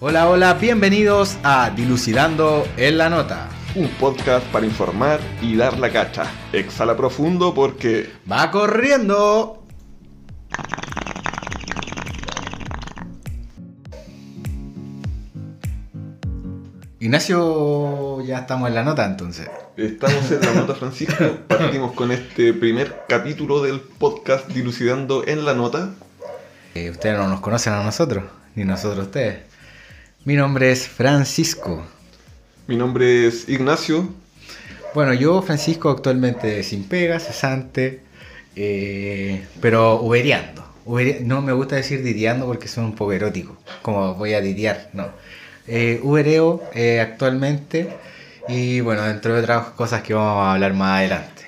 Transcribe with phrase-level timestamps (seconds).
[0.00, 3.48] Hola, hola, bienvenidos a Dilucidando en la Nota.
[3.74, 6.30] Un podcast para informar y dar la cacha.
[6.52, 8.08] Exhala profundo porque...
[8.30, 9.64] ¡Va corriendo!
[17.00, 19.50] Ignacio, ya estamos en la nota entonces.
[19.76, 21.24] Estamos en la nota, Francisco.
[21.48, 25.90] Partimos con este primer capítulo del podcast Dilucidando en la Nota.
[26.76, 28.22] Eh, ustedes no nos conocen a nosotros,
[28.54, 29.47] ni nosotros a ustedes.
[30.28, 31.86] Mi nombre es Francisco.
[32.66, 34.10] Mi nombre es Ignacio.
[34.94, 38.02] Bueno, yo, Francisco, actualmente sin pega, cesante,
[38.54, 40.62] eh, pero uberiando.
[40.84, 44.90] Uberi- no me gusta decir didiando porque son un poco erótico, como voy a didiar,
[44.92, 45.08] no.
[45.66, 47.88] Eh, ubereo eh, actualmente
[48.48, 51.46] y bueno, dentro de otras cosas que vamos a hablar más adelante.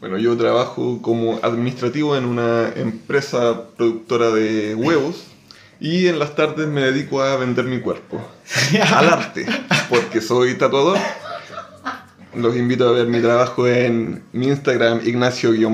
[0.00, 5.26] Bueno, yo trabajo como administrativo en una empresa productora de huevos
[5.80, 8.20] y en las tardes me dedico a vender mi cuerpo.
[8.94, 9.46] Al arte,
[9.88, 10.98] porque soy tatuador.
[12.34, 15.66] Los invito a ver mi trabajo en mi Instagram, Ignacio-JES.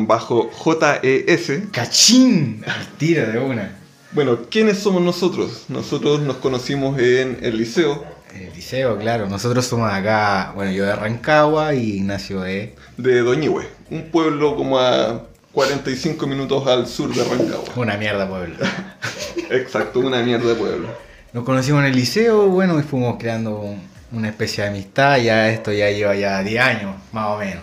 [1.71, 2.65] ¡Cachín!
[2.67, 3.77] Al tiro de una.
[4.13, 5.67] Bueno, ¿quiénes somos nosotros?
[5.69, 9.29] Nosotros nos conocimos en el liceo El liceo, claro.
[9.29, 12.75] Nosotros somos acá, bueno, yo de Rancagua y Ignacio de...
[12.97, 17.65] de Doñihue, un pueblo como a 45 minutos al sur de Rancagua.
[17.77, 18.57] Una mierda pueblo.
[19.51, 20.89] Exacto, una mierda de pueblo.
[21.33, 23.75] Nos conocimos en el liceo, bueno, y fuimos creando
[24.13, 27.63] una especie de amistad, ya esto ya lleva ya 10 años, más o menos.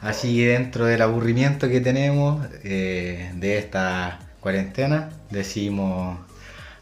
[0.00, 6.18] Así que dentro del aburrimiento que tenemos eh, de esta cuarentena, decidimos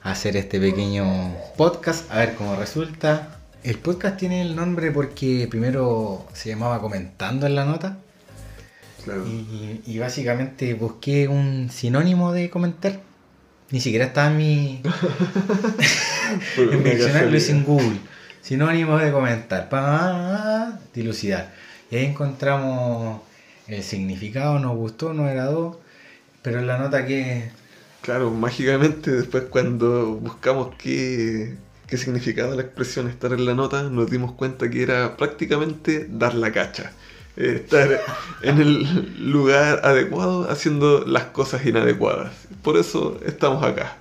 [0.05, 3.41] hacer este pequeño podcast, a ver cómo resulta.
[3.65, 7.99] El podcast tiene el nombre porque primero se llamaba Comentando en la Nota
[9.09, 9.27] Claro.
[9.27, 13.01] y, y básicamente busqué un sinónimo de comentar.
[13.71, 14.83] Ni siquiera estaba en mi,
[16.57, 17.65] en mi diccionario lo hice en.
[17.65, 17.99] Google.
[18.41, 19.69] Sinónimo de comentar.
[19.69, 21.53] Pa, dilucidar.
[21.91, 23.21] Y ahí encontramos
[23.67, 25.81] el significado, nos gustó, nos agradó.
[26.43, 27.51] Pero en la nota que.
[28.01, 31.57] Claro, mágicamente después cuando buscamos qué,
[31.87, 36.35] qué significaba la expresión estar en la nota, nos dimos cuenta que era prácticamente dar
[36.35, 36.93] la cacha.
[37.39, 38.01] Estar
[38.43, 42.33] en el lugar adecuado haciendo las cosas inadecuadas.
[42.63, 43.97] Por eso estamos acá.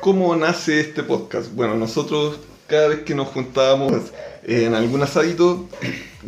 [0.00, 1.54] ¿Cómo nace este podcast?
[1.54, 4.10] Bueno, nosotros cada vez que nos juntábamos
[4.42, 5.68] en algún asadito,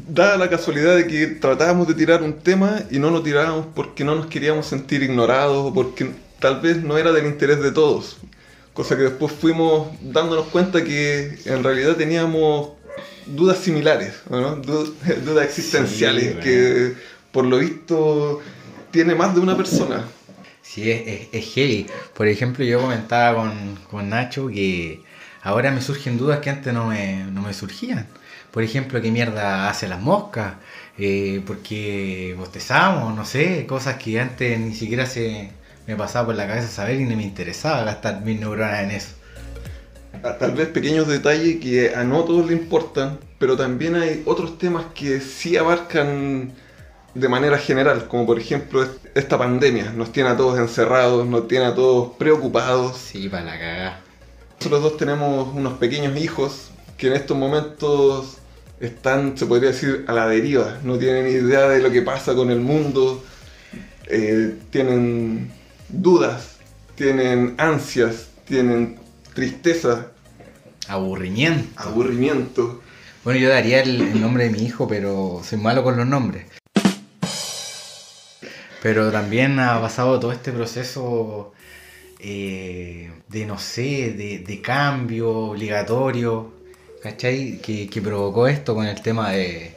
[0.06, 4.04] daba la casualidad de que tratábamos de tirar un tema y no lo tirábamos porque
[4.04, 8.18] no nos queríamos sentir ignorados o porque tal vez no era del interés de todos.
[8.74, 12.77] Cosa que después fuimos dándonos cuenta que en realidad teníamos
[13.36, 14.56] dudas similares, ¿no?
[14.56, 16.96] Du- dudas existenciales Sí, que
[17.32, 18.40] por lo visto
[18.90, 20.04] tiene más de una persona.
[20.62, 21.86] Sí, es, es, es heavy.
[22.14, 25.04] Por ejemplo, yo comentaba con, con Nacho que
[25.42, 28.08] ahora me surgen dudas que antes no me, no me surgían.
[28.50, 30.56] Por ejemplo, ¿qué mierda hace las moscas?
[30.98, 33.14] Eh, ¿Por qué bostezamos?
[33.14, 35.52] No sé, cosas que antes ni siquiera se
[35.86, 39.17] me pasaba por la cabeza saber y no me interesaba gastar mis neuronas en eso.
[40.38, 44.86] Tal vez pequeños detalles que a no todos le importan, pero también hay otros temas
[44.94, 46.52] que sí abarcan
[47.14, 49.92] de manera general, como por ejemplo est- esta pandemia.
[49.92, 52.96] Nos tiene a todos encerrados, nos tiene a todos preocupados.
[52.96, 54.00] Sí, para la cagada.
[54.58, 58.38] Nosotros dos tenemos unos pequeños hijos que en estos momentos
[58.80, 60.78] están, se podría decir, a la deriva.
[60.84, 63.22] No tienen idea de lo que pasa con el mundo.
[64.10, 65.50] eh, tienen
[65.88, 66.56] dudas,
[66.94, 68.98] tienen ansias, tienen
[69.38, 70.08] tristeza,
[70.88, 71.68] Aburrimiento.
[71.80, 72.82] aburrimiento.
[73.22, 76.46] Bueno, yo daría el, el nombre de mi hijo, pero soy malo con los nombres.
[78.82, 81.52] Pero también ha pasado todo este proceso
[82.18, 86.52] eh, de, no sé, de, de cambio obligatorio,
[87.02, 87.58] ¿cachai?
[87.60, 89.72] Que, que provocó esto con el tema de,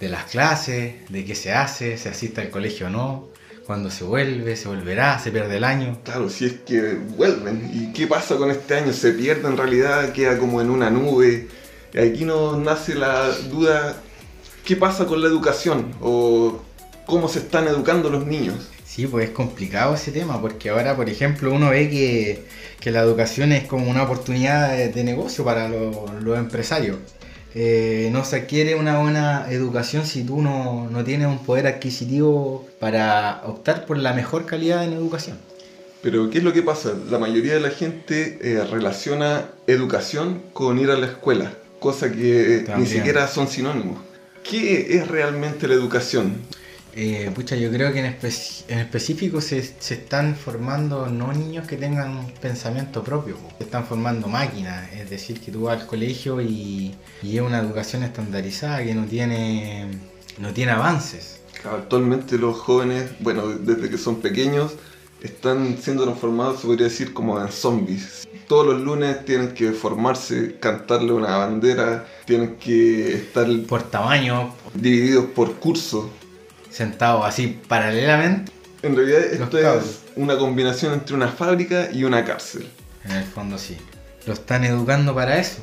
[0.00, 3.28] de las clases, de qué se hace, se asiste al colegio o no,
[3.66, 5.98] cuándo se vuelve, se volverá, se pierde el año.
[6.04, 7.70] Claro, si es que vuelven.
[7.72, 8.92] ¿Y qué pasa con este año?
[8.92, 10.12] ¿Se pierde en realidad?
[10.12, 11.48] ¿Queda como en una nube?
[11.92, 13.96] Y aquí nos nace la duda,
[14.64, 15.94] ¿qué pasa con la educación?
[16.00, 16.60] ¿O
[17.06, 18.70] cómo se están educando los niños?
[18.84, 22.44] Sí, pues es complicado ese tema, porque ahora, por ejemplo, uno ve que,
[22.80, 26.98] que la educación es como una oportunidad de, de negocio para los, los empresarios.
[27.54, 32.66] Eh, no se adquiere una buena educación si tú no, no tienes un poder adquisitivo
[32.80, 35.36] para optar por la mejor calidad en educación.
[36.02, 36.92] Pero ¿qué es lo que pasa?
[37.08, 42.66] La mayoría de la gente eh, relaciona educación con ir a la escuela, cosa que
[42.76, 43.98] ni siquiera son sinónimos.
[44.42, 46.42] ¿Qué es realmente la educación?
[46.96, 51.66] Eh, pucha, yo creo que en, espe- en específico se, se están formando no niños
[51.66, 53.52] que tengan un pensamiento propio, po.
[53.58, 57.58] se están formando máquinas, es decir, que tú vas al colegio y, y es una
[57.58, 59.88] educación estandarizada que no tiene,
[60.38, 61.40] no tiene avances.
[61.64, 64.72] Actualmente los jóvenes, bueno, desde que son pequeños,
[65.20, 68.28] están siendo transformados, se podría decir, como en zombies.
[68.46, 75.24] Todos los lunes tienen que formarse, cantarle una bandera, tienen que estar Por tamaño, divididos
[75.34, 76.04] por cursos.
[76.74, 78.50] Sentados así paralelamente,
[78.82, 82.68] En realidad esto es una combinación entre una fábrica y una cárcel.
[83.04, 83.78] en el fondo sí.
[84.26, 85.58] Lo están educando para eso,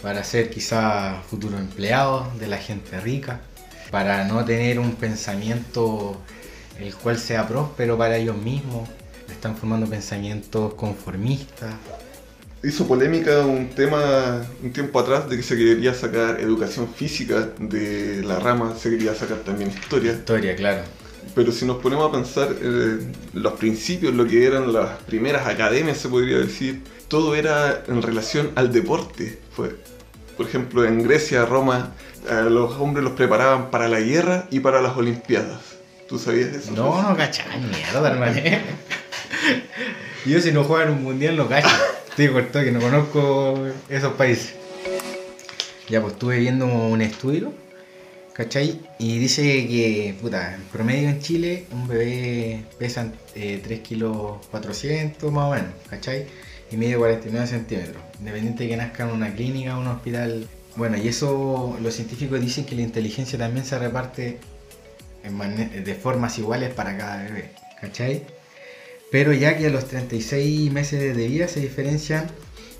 [0.00, 3.40] para ser quizá futuros empleados de la gente rica,
[3.90, 6.20] para no tener un pensamiento
[6.78, 8.88] el cual sea próspero para ellos mismos.
[9.28, 11.74] Están formando pensamientos conformistas.
[12.62, 18.22] Hizo polémica un tema un tiempo atrás de que se quería sacar educación física de
[18.24, 20.12] la rama, se quería sacar también historia.
[20.12, 20.82] Historia, claro.
[21.36, 22.98] Pero si nos ponemos a pensar eh,
[23.32, 28.50] los principios, lo que eran las primeras academias, se podría decir, todo era en relación
[28.56, 29.38] al deporte.
[29.52, 29.76] Fue,
[30.36, 31.92] por ejemplo, en Grecia, Roma,
[32.28, 35.60] a los hombres los preparaban para la guerra y para las Olimpiadas.
[36.08, 36.72] ¿Tú sabías eso?
[36.72, 38.40] No, no cachaba mierda, hermano.
[40.26, 41.68] Yo si no juego en un mundial no cacho.
[42.18, 44.56] Estoy cortado que no conozco esos países.
[45.88, 47.52] Ya pues estuve viendo un estudio,
[48.32, 48.80] ¿cachai?
[48.98, 55.30] Y dice que, puta, en promedio en Chile un bebé pesa eh, 3 kilos 400
[55.30, 56.26] más o menos, ¿cachai?
[56.72, 58.02] Y mide 49 centímetros.
[58.18, 60.48] Independiente de que nazca en una clínica o un hospital.
[60.74, 64.40] Bueno, y eso los científicos dicen que la inteligencia también se reparte
[65.22, 68.24] de formas iguales para cada bebé, ¿cachai?
[69.10, 72.26] Pero ya que a los 36 meses de vida se diferencian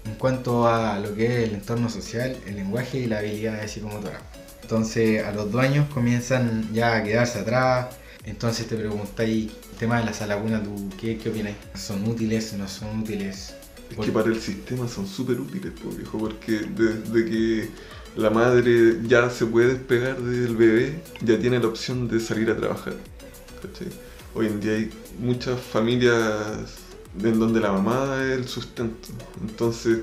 [0.04, 4.20] en cuanto a lo que es el entorno social, el lenguaje y la habilidad psicomotora.
[4.62, 7.96] Entonces a los dos años comienzan ya a quedarse atrás.
[8.25, 11.56] Entonces te preguntáis, tema de la salaguna, ¿tú qué, qué opináis?
[11.75, 12.52] ¿Son útiles?
[12.52, 13.54] ¿No son útiles?
[13.90, 17.69] Es que para el sistema son súper útiles, viejo, porque desde que
[18.16, 22.56] la madre ya se puede despegar del bebé, ya tiene la opción de salir a
[22.56, 22.94] trabajar.
[23.62, 23.88] ¿cachai?
[24.34, 26.76] Hoy en día hay muchas familias
[27.22, 29.08] en donde la mamá es el sustento,
[29.40, 30.00] entonces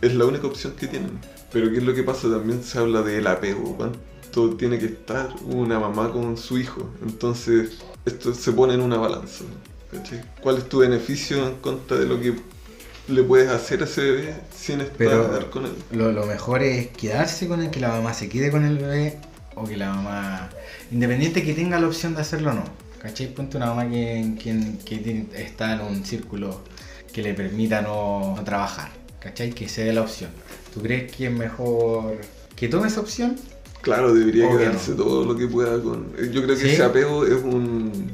[0.00, 1.18] es la única opción que tienen.
[1.52, 2.28] Pero ¿qué es lo que pasa?
[2.30, 6.88] También se habla del apego, cuánto tiene que estar una mamá con su hijo.
[7.02, 9.44] Entonces esto se pone en una balanza.
[9.92, 10.22] ¿cachai?
[10.42, 12.34] ¿Cuál es tu beneficio en contra de lo que
[13.08, 15.72] le puedes hacer a ese bebé sin estar Pero- con él?
[15.92, 19.18] Lo, lo mejor es quedarse con él, que la mamá se quede con el bebé
[19.54, 20.50] o que la mamá,
[20.90, 22.64] independiente que tenga la opción de hacerlo o no.
[23.04, 23.32] ¿Cachai?
[23.34, 26.62] Ponte una mamá que, que- que está en un círculo
[27.12, 28.90] que le permita no, no trabajar.
[29.20, 29.50] ¿Cachai?
[29.52, 30.30] Que se dé la opción.
[30.72, 32.16] ¿Tú crees que es mejor
[32.56, 33.36] que tome esa opción?
[33.82, 36.12] Claro, debería Obvio quedarse todo lo que pueda con...
[36.32, 36.70] Yo creo que ¿Sí?
[36.70, 38.10] ese apego es un,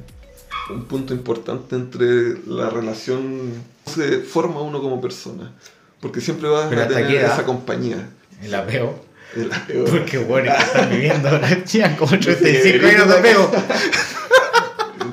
[0.70, 3.52] un punto importante entre la relación...
[3.86, 5.52] Se forma uno como persona.
[6.00, 8.08] Porque siempre vas Pero a ¿hasta tener esa compañía.
[8.42, 8.94] El apeo.
[9.36, 9.84] El apego.
[9.84, 11.48] Porque bueno, están viviendo ahora
[11.98, 13.52] como Sí, 35 años de apego.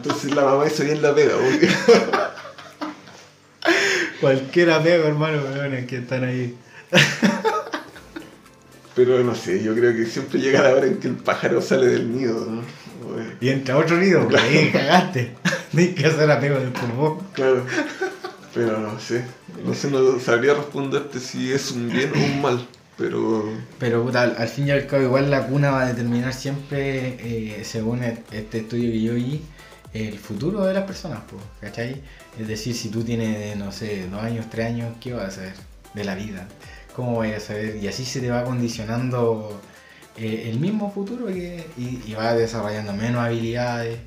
[0.07, 1.33] Entonces la mamá hizo bien la pega.
[1.35, 1.69] porque-
[4.21, 6.55] Cualquier apego, hermano, weón, que están ahí.
[8.95, 11.87] Pero no sé, yo creo que siempre llega la hora en que el pájaro sale
[11.87, 12.61] del nido, ¿no?
[13.39, 15.35] Y entra otro nido, ahí cagaste.
[15.71, 17.19] Tienes que hacer apego del pulmón.
[17.33, 17.63] Claro.
[18.55, 19.23] Pero no sé.
[19.63, 22.67] No sé, no sabría responderte si es un bien o un mal.
[22.97, 23.47] Pero
[23.77, 27.17] Pero puta, al, al fin y al cabo igual la cuna va a determinar siempre,
[27.19, 29.43] eh, según este estudio que yo vi,
[29.97, 32.01] el futuro de las personas, pues, ¿cachai?
[32.39, 35.53] Es decir, si tú tienes, no sé, dos años, tres años, ¿qué vas a saber
[35.93, 36.47] de la vida?
[36.95, 37.77] ¿Cómo vas a saber?
[37.77, 39.59] Y así se te va condicionando
[40.17, 43.99] eh, el mismo futuro que- y, y vas desarrollando menos habilidades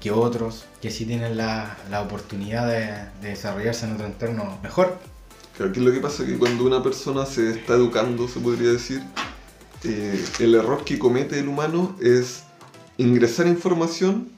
[0.00, 2.86] que otros que sí tienen la, la oportunidad de,
[3.22, 4.98] de desarrollarse en otro entorno mejor.
[5.56, 8.70] Claro, que lo que pasa es que cuando una persona se está educando, se podría
[8.72, 9.00] decir,
[9.84, 12.42] eh, el error que comete el humano es
[12.98, 14.28] ingresar información,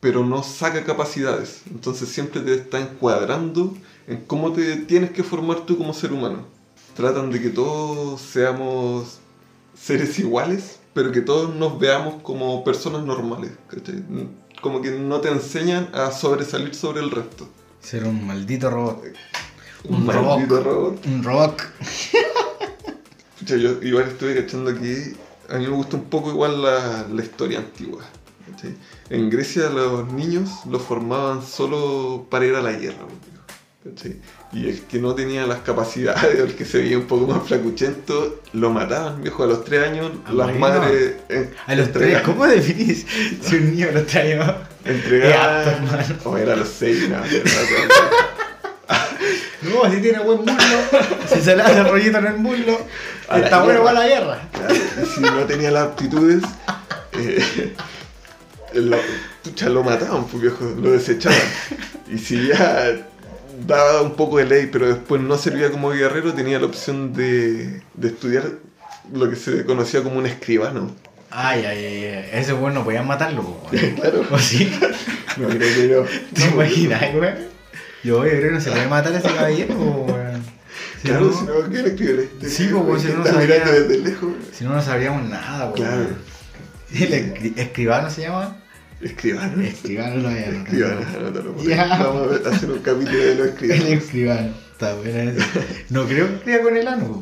[0.00, 1.62] pero no saca capacidades.
[1.70, 3.74] Entonces siempre te está encuadrando
[4.06, 6.46] en cómo te tienes que formar tú como ser humano.
[6.94, 9.18] Tratan de que todos seamos
[9.80, 13.52] seres iguales, pero que todos nos veamos como personas normales.
[13.68, 14.02] ¿cachai?
[14.62, 17.48] Como que no te enseñan a sobresalir sobre el resto.
[17.80, 19.02] Ser un maldito robot.
[19.84, 20.64] Un Un maldito robot.
[20.64, 21.06] robot.
[21.06, 21.62] Un robot.
[23.38, 24.94] Pucha, yo igual estuve cachando aquí,
[25.48, 28.02] a mí me gusta un poco igual la, la historia antigua.
[28.50, 28.74] ¿cachai?
[29.10, 33.06] En Grecia los niños los formaban solo para ir a la guerra.
[34.52, 37.46] Y el que no tenía las capacidades, o el que se veía un poco más
[37.46, 40.60] flacuchento, lo mataban, viejo, a los tres años, Ah, las bueno.
[40.60, 43.06] madres eh, A los tres, entregaban- ¿cómo definís
[43.40, 47.08] si un niño a los tres años entregaban- o era a los seis,
[49.62, 50.78] no, si tiene buen muslo,
[51.26, 52.78] si se le hace rollito en el muslo,
[53.28, 54.38] A está bueno para la guerra.
[54.52, 56.42] Claro, y si no tenía las aptitudes,
[57.14, 57.74] eh,
[58.74, 58.96] lo,
[59.42, 61.38] pucha, lo mataban, pues viejo, lo desechaban.
[62.10, 62.96] Y si ya
[63.66, 67.82] daba un poco de ley, pero después no servía como guerrero, tenía la opción de,
[67.94, 68.44] de estudiar
[69.12, 70.94] lo que se conocía como un escribano.
[71.30, 72.30] Ay, ay, ay.
[72.32, 73.94] Ese weón no podían matarlo, weón.
[73.96, 74.24] Claro.
[74.30, 74.72] ¿O sí?
[75.36, 76.20] No creo que no.
[76.34, 77.34] ¿Te imaginas, weón?
[78.04, 80.42] Yo creo que no se puede matar a ese caballero, weón.
[81.02, 82.48] Si Claro, no, si no, ¿qué le?
[82.48, 84.30] Sí, pues, si no desde lejos.
[84.52, 86.08] si no, no sabríamos nada, po, Claro.
[86.94, 88.56] ¿El escri- escribano se llama?
[89.00, 89.62] Escribano.
[89.62, 90.46] Escribano lo había.
[90.48, 91.00] Escribano,
[91.60, 91.66] ahí.
[91.68, 91.86] Ya.
[92.02, 93.88] Vamos a hacer un capítulo de los El escribanos.
[94.04, 94.50] escribano.
[94.72, 95.46] Está buena esa.
[95.90, 97.20] No creo que escriba con el ano.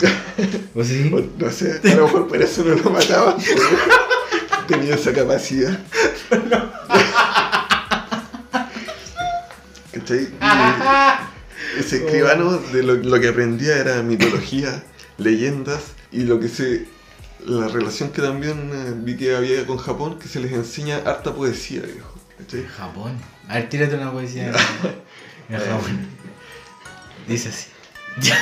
[0.75, 1.11] ¿O sí?
[1.14, 5.78] O No sé, a lo mejor por eso no lo porque Tenía esa capacidad.
[9.92, 10.28] ¿Cachai?
[11.76, 14.82] Y ese escribano de lo, lo que aprendía era mitología,
[15.18, 15.80] leyendas
[16.12, 16.87] y lo que se.
[17.45, 21.35] La relación que también eh, vi que había con Japón, que se les enseña harta
[21.35, 22.14] poesía, viejo.
[22.38, 22.64] ¿Cachai?
[22.66, 23.19] Japón.
[23.49, 24.55] A ver, tírate una poesía en,
[25.59, 26.09] Japón.
[27.28, 27.69] Dice así.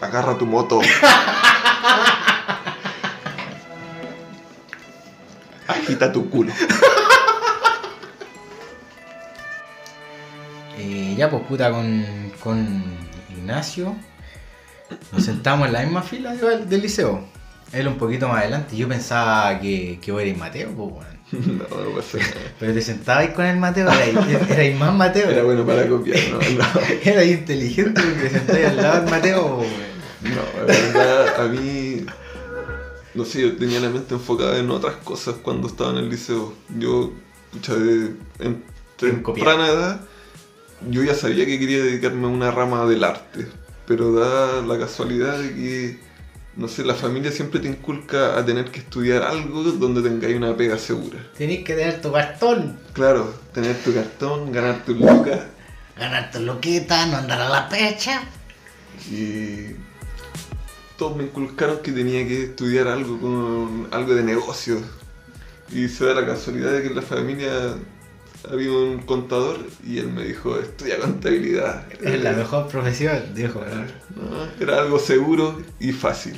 [0.00, 0.80] Agarra tu moto.
[5.68, 6.52] Agita tu culo.
[10.78, 12.04] Eh, ya, pues puta, con,
[12.40, 12.82] con
[13.30, 13.96] Ignacio
[15.12, 17.24] nos sentamos en la misma fila de- del liceo.
[17.72, 18.76] Él un poquito más adelante.
[18.76, 21.06] Yo pensaba que, que vos erais Mateo, pues.
[21.46, 22.30] No, no pasa nada.
[22.60, 25.30] Pero te sentabais con el Mateo, erais, erais más Mateo.
[25.30, 26.80] Era bueno para copiar, no, no.
[27.04, 29.70] Erais inteligente porque te sentabais al lado del Mateo, pues.
[30.34, 32.04] No, la verdad, a mí.
[33.14, 36.54] No sé, yo tenía la mente enfocada en otras cosas cuando estaba en el liceo.
[36.78, 37.12] Yo,
[37.52, 38.62] pucha, de, en
[38.96, 40.00] temprana edad,
[40.90, 43.46] yo ya sabía que quería dedicarme a una rama del arte.
[43.86, 45.98] Pero da la casualidad de que,
[46.56, 50.56] no sé, la familia siempre te inculca a tener que estudiar algo donde tengáis una
[50.56, 51.18] pega segura.
[51.36, 55.40] Tenéis que tener tu cartón, Claro, tener tu cartón, ganar tus lucas
[55.98, 58.22] ganar tu loquita, no andar a la pecha.
[59.10, 59.76] y
[60.96, 64.80] todos me inculcaron que tenía que estudiar algo con algo de negocios
[65.70, 67.50] y se da la casualidad de que en la familia
[68.50, 73.60] había un contador y él me dijo estudia contabilidad Es la mejor profesión, dijo.
[74.16, 76.36] No, era algo seguro y fácil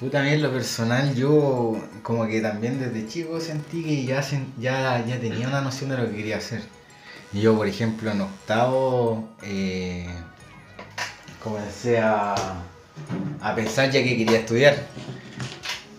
[0.00, 4.22] mí en lo personal, yo como que también desde chico sentí que ya,
[4.58, 6.62] ya, ya tenía una noción de lo que quería hacer.
[7.32, 10.06] Yo, por ejemplo, en octavo, eh,
[11.42, 12.34] comencé a,
[13.40, 14.86] a pensar ya que quería estudiar.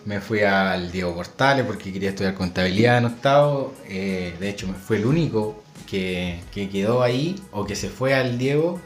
[0.06, 3.74] Me fui al Diego Portales porque quería estudiar contabilidad en octavo.
[3.88, 8.14] Eh, de hecho, me fue el único que, que quedó ahí o que se fue
[8.14, 8.80] al Diego.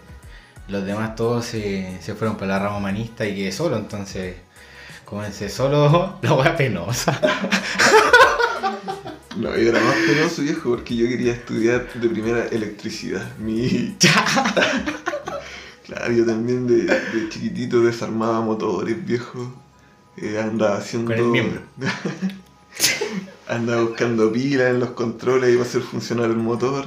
[0.68, 4.36] Los demás todos se, se fueron para la rama humanista y quedé solo, entonces
[5.04, 7.20] comencé solo la wea penosa.
[9.36, 13.96] no, yo era más penoso viejo porque yo quería estudiar de primera electricidad mi
[15.86, 19.52] claro yo también de, de chiquitito desarmaba motores viejo
[20.20, 21.60] Eh, andaba haciendo Con el miembro.
[23.48, 26.84] andaba buscando pilas en los controles iba a hacer funcionar el motor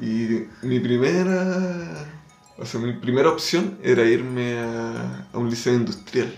[0.00, 2.06] y mi primera
[2.58, 6.32] o sea mi primera opción era irme a, a un liceo industrial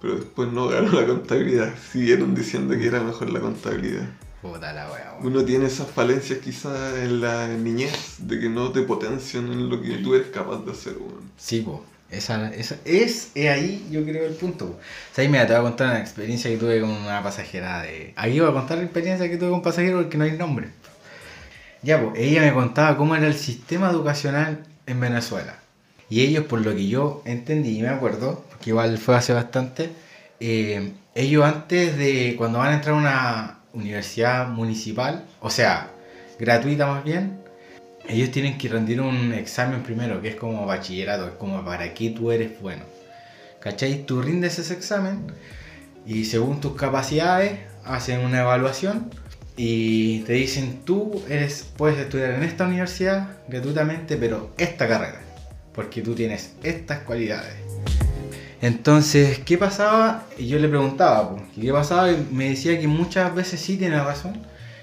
[0.00, 4.08] pero después no ganó la contabilidad siguieron diciendo que era mejor la contabilidad
[4.42, 5.26] Puta la wea, weón.
[5.36, 9.80] uno tiene esas falencias quizás en la niñez de que no te potencian en lo
[9.80, 11.30] que tú eres capaz de hacer weón.
[11.36, 11.84] Sí, po.
[12.12, 14.66] Esa, esa, es, es ahí yo creo el punto.
[14.66, 17.82] O sea, ahí mira, te voy a contar una experiencia que tuve con una pasajera
[17.82, 18.12] de...
[18.16, 20.68] Aquí voy a contar la experiencia que tuve con un pasajero porque no hay nombre.
[21.82, 25.56] Ya, pues, ella me contaba cómo era el sistema educacional en Venezuela.
[26.08, 29.90] Y ellos, por lo que yo entendí y me acuerdo, porque igual fue hace bastante,
[30.40, 35.90] eh, ellos antes de, cuando van a entrar a una universidad municipal, o sea,
[36.38, 37.41] gratuita más bien,
[38.08, 42.10] ellos tienen que rendir un examen primero, que es como bachillerato, es como para qué
[42.10, 42.84] tú eres bueno.
[43.60, 44.04] ¿Cachai?
[44.04, 45.26] Tú rindes ese examen
[46.04, 49.10] y según tus capacidades hacen una evaluación
[49.56, 55.20] y te dicen tú eres puedes estudiar en esta universidad gratuitamente, pero esta carrera,
[55.72, 57.54] porque tú tienes estas cualidades.
[58.60, 60.26] Entonces, ¿qué pasaba?
[60.38, 62.10] Y yo le preguntaba, pues, ¿y ¿qué pasaba?
[62.12, 64.40] Y me decía que muchas veces sí tiene razón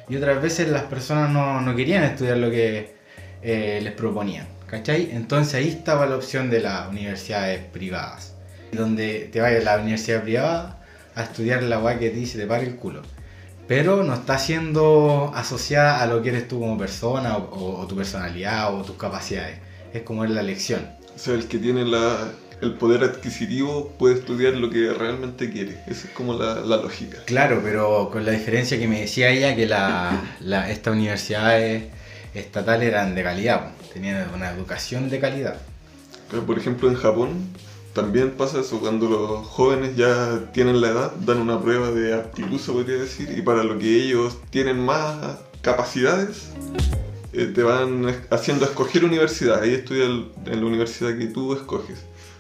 [0.09, 1.31] y otras veces las personas
[1.63, 2.98] no querían estudiar lo que
[3.41, 4.47] eh, les proponían.
[4.67, 5.09] ¿Cachai?
[5.11, 8.33] Entonces ahí estaba la opción de las universidades privadas.
[8.71, 10.77] Donde te vayas a la universidad privada
[11.15, 13.01] a estudiar la guay que te dice te paga el culo.
[13.67, 17.95] Pero no está siendo asociada a lo que eres tú como persona o, o tu
[17.95, 19.57] personalidad o tus capacidades.
[19.93, 20.87] Es como es la elección.
[21.15, 22.31] O sea, el que tiene la,
[22.61, 25.79] el poder adquisitivo puede estudiar lo que realmente quiere.
[25.87, 27.19] Esa es como la, la lógica.
[27.25, 31.85] Claro, pero con la diferencia que me decía ella que la, la, estas universidades
[32.33, 35.57] estatales eran de calidad, tenían una educación de calidad.
[36.45, 37.29] Por ejemplo, en Japón
[37.93, 42.59] también pasa eso, cuando los jóvenes ya tienen la edad, dan una prueba de aptitud,
[42.59, 46.49] se podría decir, y para lo que ellos tienen más capacidades,
[47.33, 49.61] eh, te van haciendo escoger universidad.
[49.61, 51.97] Ahí estudia el- en la universidad que tú escoges.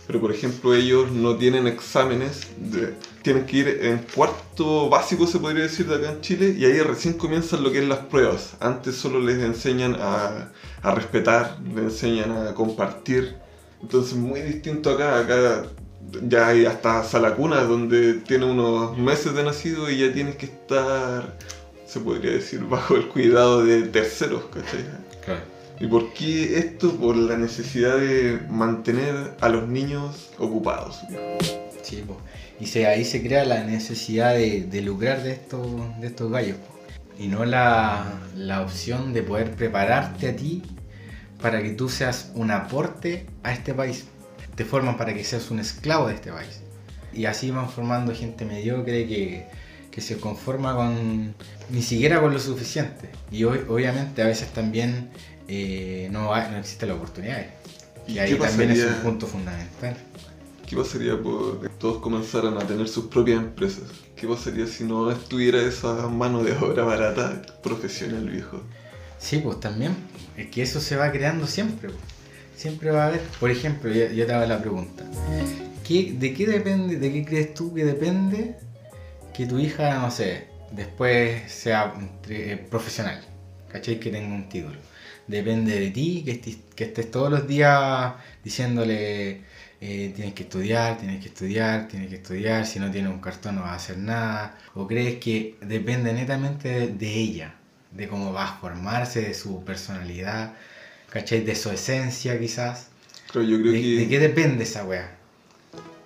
[0.09, 5.37] Pero por ejemplo ellos no tienen exámenes, de- tienen que ir en cuarto básico se
[5.37, 8.55] podría decir de acá en Chile y ahí recién comienzan lo que es las pruebas.
[8.59, 10.49] Antes solo les enseñan a,
[10.81, 13.35] a respetar, les enseñan a compartir.
[13.83, 15.65] Entonces muy distinto acá, acá
[16.27, 20.47] ya hay hasta sala cuna donde tiene unos meses de nacido y ya tienes que
[20.47, 21.37] estar,
[21.85, 24.85] se podría decir, bajo el cuidado de terceros, ¿cachai?
[25.23, 25.41] Claro.
[25.79, 26.95] ¿Y por qué esto?
[26.97, 30.99] Por la necesidad de mantener a los niños ocupados.
[31.81, 32.17] Sí, po.
[32.59, 35.65] y se, ahí se crea la necesidad de, de lucrar de estos,
[35.99, 36.57] de estos gallos.
[36.57, 36.75] po.
[37.17, 40.63] Y no la, la opción de poder prepararte a ti
[41.41, 44.05] para que tú seas un aporte a este país.
[44.55, 46.61] Te forman para que seas un esclavo de este país.
[47.13, 49.47] Y así van formando gente mediocre que,
[49.91, 51.33] que se conforma con
[51.69, 53.09] ni siquiera con lo suficiente.
[53.31, 55.09] Y hoy, obviamente a veces también
[55.49, 57.45] eh, no, no existe la oportunidad.
[58.07, 59.97] ¿Y Y ahí también es un punto fundamental.
[60.67, 63.85] ¿Qué pasaría por que todos comenzaran a tener sus propias empresas?
[64.15, 68.61] ¿Qué pasaría si no estuviera esa mano de obra barata profesional viejo?
[69.17, 69.95] Sí, pues también.
[70.37, 71.89] Es que eso se va creando siempre.
[71.89, 71.99] pues.
[72.55, 73.21] Siempre va a haber.
[73.39, 75.03] Por ejemplo, yo, yo te hago la pregunta.
[75.87, 78.55] ¿Qué, ¿De qué depende, de qué crees tú que depende
[79.33, 81.93] que tu hija, no sé, después sea
[82.27, 83.21] eh, profesional?
[83.71, 83.99] ¿Cachai?
[83.99, 84.77] Que tenga un título.
[85.35, 88.13] Depende de ti, que estés, que estés todos los días
[88.43, 89.43] diciéndole
[89.81, 93.55] eh, tienes que estudiar, tienes que estudiar, tienes que estudiar, si no tienes un cartón
[93.55, 94.57] no vas a hacer nada.
[94.73, 97.55] ¿O crees que depende netamente de, de ella?
[97.91, 100.55] De cómo va a formarse, de su personalidad,
[101.09, 101.41] ¿cachai?
[101.43, 102.87] De su esencia quizás.
[103.31, 103.87] Claro, yo creo ¿De, que...
[103.95, 105.15] de qué depende esa wea?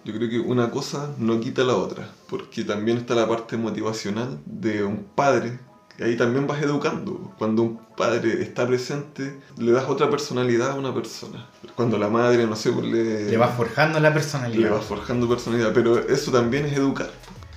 [0.06, 4.42] Yo creo que una cosa no quita la otra, porque también está la parte motivacional
[4.46, 5.60] de un padre,
[6.02, 7.34] ahí también vas educando.
[7.38, 11.48] Cuando un padre está presente, le das otra personalidad a una persona.
[11.76, 14.72] Cuando la madre, no sé, pues le, Le vas forjando la le personalidad.
[14.72, 17.12] vas forjando personalidad, pero eso también es educar.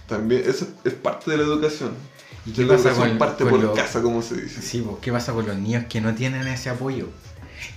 [0.09, 1.91] También, eso es parte de la educación.
[2.45, 4.63] ¿Y qué la pasa educación con, parte con por lo- casa, como se dice.
[4.63, 7.09] Sí, pues, ¿qué pasa con los niños que no tienen ese apoyo?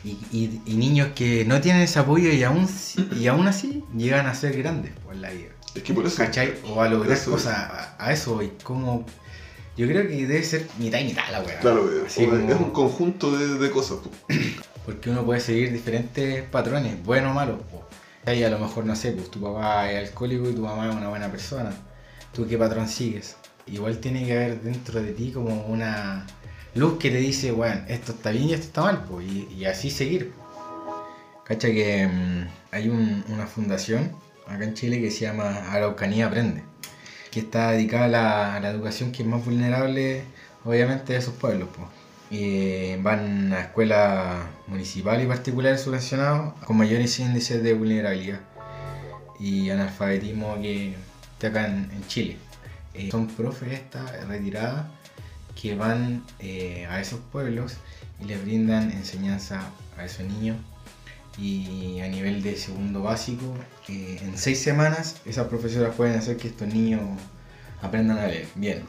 [0.04, 2.68] Y, y- y niños que no tienen ese apoyo y aún,
[3.18, 5.50] y aún así llegan a ser grandes pues, en la vida.
[5.74, 6.18] Es que por eso...
[6.18, 6.54] ¿Cachai?
[6.68, 7.32] O a lograr Eso.
[7.32, 8.52] cosas, a, a eso voy.
[8.64, 9.06] Como,
[9.80, 11.60] yo creo que debe ser mitad y mitad la wea.
[11.60, 13.98] Claro, Así como- es un conjunto de, de cosas.
[14.00, 14.10] po.
[14.86, 17.60] Porque uno puede seguir diferentes patrones, buenos o malos.
[17.72, 17.86] po.
[18.32, 20.96] Y a lo mejor, no sé, pues tu papá es alcohólico y tu mamá es
[20.96, 21.72] una buena persona.
[22.34, 23.38] ¿Tú qué patrón sigues?
[23.68, 26.26] Igual tiene que haber dentro de ti como una
[26.76, 29.66] luz que te dice, bueno, esto está bien y esto está mal, pues, y, y
[29.66, 30.34] así seguir.
[31.46, 34.12] Cacha que mm, hay un- una fundación
[34.48, 36.64] acá en Chile que se llama Araucanía Aprende,
[37.32, 40.24] que está dedicada a la, a la educación que es más vulnerable,
[40.66, 41.70] obviamente, de esos pueblos.
[42.32, 48.40] Y van a escuelas municipales y particulares subvencionadas con mayores índices de vulnerabilidad
[49.40, 50.94] y analfabetismo que,
[51.40, 52.38] que acá en, en Chile.
[52.94, 54.86] Eh, son profes estas retiradas
[55.60, 57.78] que van eh, a esos pueblos
[58.22, 59.62] y les brindan enseñanza
[59.98, 60.58] a esos niños
[61.42, 63.54] y a nivel de segundo básico
[63.88, 67.02] eh, en seis semanas esas profesoras pueden hacer que estos niños
[67.82, 68.84] aprendan a leer bien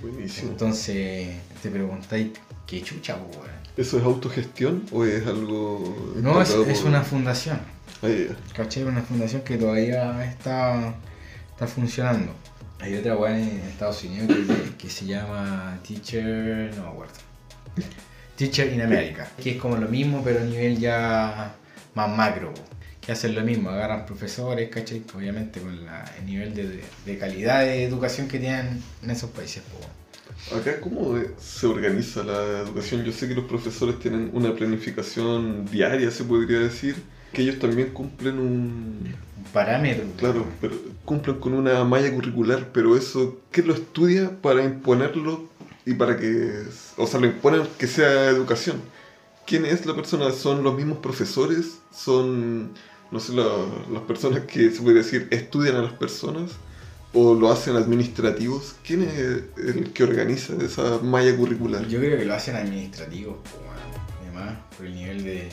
[0.00, 0.50] Buenísimo.
[0.52, 1.28] entonces
[1.62, 2.28] te preguntáis
[2.66, 3.30] qué chucha po?
[3.76, 6.14] ¿Eso es autogestión o es algo.?
[6.20, 7.58] no es, es una fundación
[8.02, 8.36] Ah, ya.
[8.54, 8.84] ¿cachai?
[8.84, 10.94] una fundación que todavía está,
[11.50, 12.32] está funcionando
[12.80, 17.14] hay otra weá en Estados Unidos que, que se llama Teacher no me acuerdo
[18.36, 21.56] Teacher in America que es como lo mismo pero a nivel ya
[21.98, 22.52] más macro
[23.04, 25.02] que hacen lo mismo agarran profesores ¿cachai?
[25.16, 30.56] obviamente con la- el nivel de, calidad de educación que tienen en esos países po.
[30.56, 33.02] Acá, ¿cómo se organiza la educación?
[33.04, 36.94] Yo sé que los profesores tienen una planificación diaria, se podría decir,
[37.32, 39.14] que ellos también cumplen un.
[39.38, 44.62] un parámetro Claro, pero cumplen con una malla curricular, pero eso, ¿qué lo estudia para
[44.62, 45.48] imponerlo
[45.84, 46.62] y para que.
[46.96, 48.76] O sea, lo imponen que sea educación?
[49.48, 50.30] ¿Quién es la persona?
[50.30, 51.78] ¿Son los mismos profesores?
[51.90, 52.72] ¿Son,
[53.10, 56.50] no sé, las personas que se puede decir estudian a las personas?
[57.14, 58.74] ¿O lo hacen administrativos?
[58.86, 59.18] ¿Quién es
[59.56, 61.86] el que organiza esa malla curricular?
[61.88, 63.36] Yo creo que lo hacen administrativos,
[64.20, 65.48] además, por el nivel de,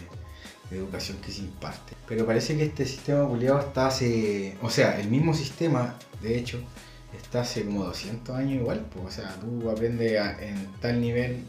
[0.69, 1.93] de educación que se imparte.
[2.09, 4.57] Pero parece que este sistema culiado está hace.
[4.61, 6.59] O sea, el mismo sistema, de hecho,
[7.17, 8.85] está hace como 200 años igual.
[8.93, 11.45] Pues, o sea, tú aprendes a- en tal nivel,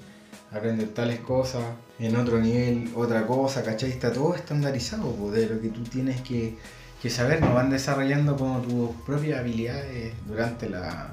[0.53, 1.65] aprendes tales cosas,
[1.99, 3.91] en otro nivel otra cosa, ¿cachai?
[3.91, 6.57] Está todo estandarizado, de lo que tú tienes que,
[7.01, 7.41] que saber.
[7.41, 11.11] Nos van desarrollando como tus propias habilidades durante la,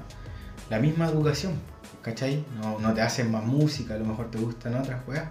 [0.70, 1.54] la misma educación.
[2.02, 2.44] ¿Cachai?
[2.60, 5.28] No, no te hacen más música, a lo mejor te gustan otras weas.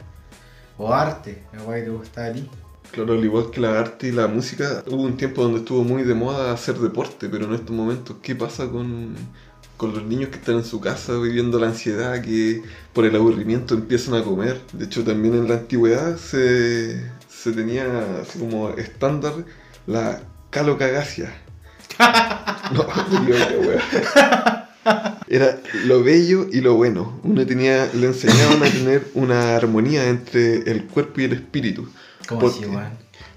[0.78, 2.50] O arte, la wea que te gusta a ti.
[2.92, 6.04] Claro, al igual que la arte y la música, hubo un tiempo donde estuvo muy
[6.04, 9.16] de moda hacer deporte, pero en estos momentos, ¿qué pasa con,
[9.78, 13.74] con los niños que están en su casa viviendo la ansiedad, que por el aburrimiento
[13.74, 14.62] empiezan a comer?
[14.74, 19.34] De hecho, también en la antigüedad se, se tenía así como estándar
[19.88, 21.36] la calocagacia.
[22.72, 22.88] No.
[25.28, 27.20] Era lo bello y lo bueno.
[27.24, 31.90] Uno tenía, le enseñaban a tener una armonía entre el cuerpo y el espíritu.
[32.28, 32.62] ¿Cómo ¿Por así?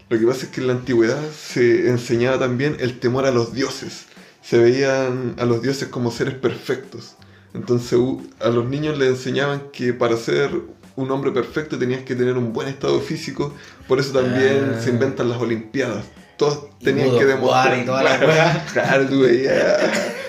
[0.09, 3.53] Lo que pasa es que en la antigüedad se enseñaba también el temor a los
[3.53, 4.07] dioses.
[4.49, 7.17] Se veían a los dioses como seres perfectos.
[7.53, 7.99] Entonces
[8.41, 10.51] a los niños les enseñaban que para ser
[10.95, 13.53] un hombre perfecto tenías que tener un buen estado físico.
[13.89, 14.81] Por eso también Ah.
[14.81, 16.05] se inventan las Olimpiadas.
[16.37, 17.79] Todos tenían que demostrar.
[17.79, 19.81] Y toda la claro, claro, tú veías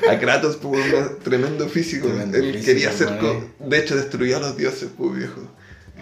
[0.09, 2.07] a, Kratos por un tremendo físico.
[2.07, 3.19] Tremendo Él físico, quería ser.
[3.59, 5.41] De hecho, destruía a los dioses, pues viejo.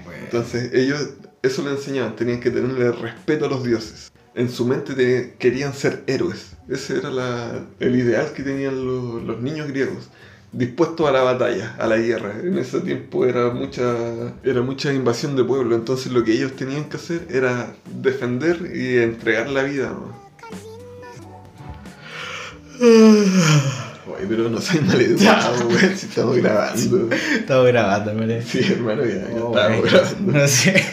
[0.05, 1.09] Bueno, Entonces ellos
[1.41, 4.11] eso le enseñaban, tenían que tenerle respeto a los dioses.
[4.35, 6.51] En su mente te- querían ser héroes.
[6.69, 10.09] Ese era la- el ideal que tenían los, los niños griegos.
[10.51, 12.33] Dispuestos a la batalla, a la guerra.
[12.41, 13.93] En ese tiempo era mucha,
[14.43, 15.75] era mucha invasión de pueblo.
[15.75, 19.89] Entonces lo que ellos tenían que hacer era defender y entregar la vida.
[19.89, 20.25] ¿no?
[24.07, 27.09] Oye, pero no soy maleducado, güey, si estamos grabando.
[27.13, 28.41] Estaba grabando, ¿vale?
[28.43, 29.91] Sí, hermano, ya, ya Oh, estábamos wey.
[29.91, 30.31] grabando.
[30.31, 30.83] No sé.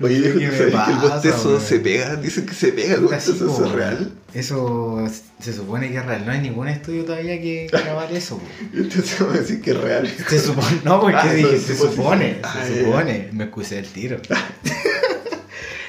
[0.00, 1.60] Oye, No sé viejo, qué ¿tú me sabes que el pasa, bostezo weón.
[1.60, 2.16] se pega?
[2.16, 4.12] Dicen que se pega el bostezo, ¿eso es real?
[4.34, 5.08] Eso
[5.40, 6.24] se supone que es real.
[6.26, 8.38] No hay ningún estudio todavía que grabar eso.
[8.38, 8.44] po.
[8.74, 10.08] Entonces vamos a decir que es real.
[10.28, 10.80] Se supone.
[10.84, 12.38] No, porque Ah, dije, eso se supone.
[12.42, 12.84] Ah, Se ya.
[12.86, 13.28] supone.
[13.32, 14.18] Me excusé el tiro.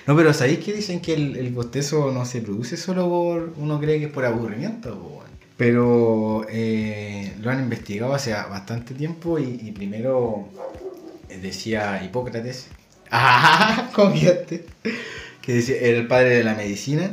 [0.08, 3.54] No, pero ¿sabéis que dicen que el, el bostezo no se produce solo por.
[3.58, 5.30] Uno cree que es por aburrimiento, weón?
[5.56, 10.48] Pero eh, lo han investigado hace bastante tiempo y, y primero
[11.42, 12.68] decía Hipócrates.
[13.12, 13.90] ¡Ah!
[13.96, 14.66] Confiante.
[15.42, 17.12] Que decía, era el padre de la medicina.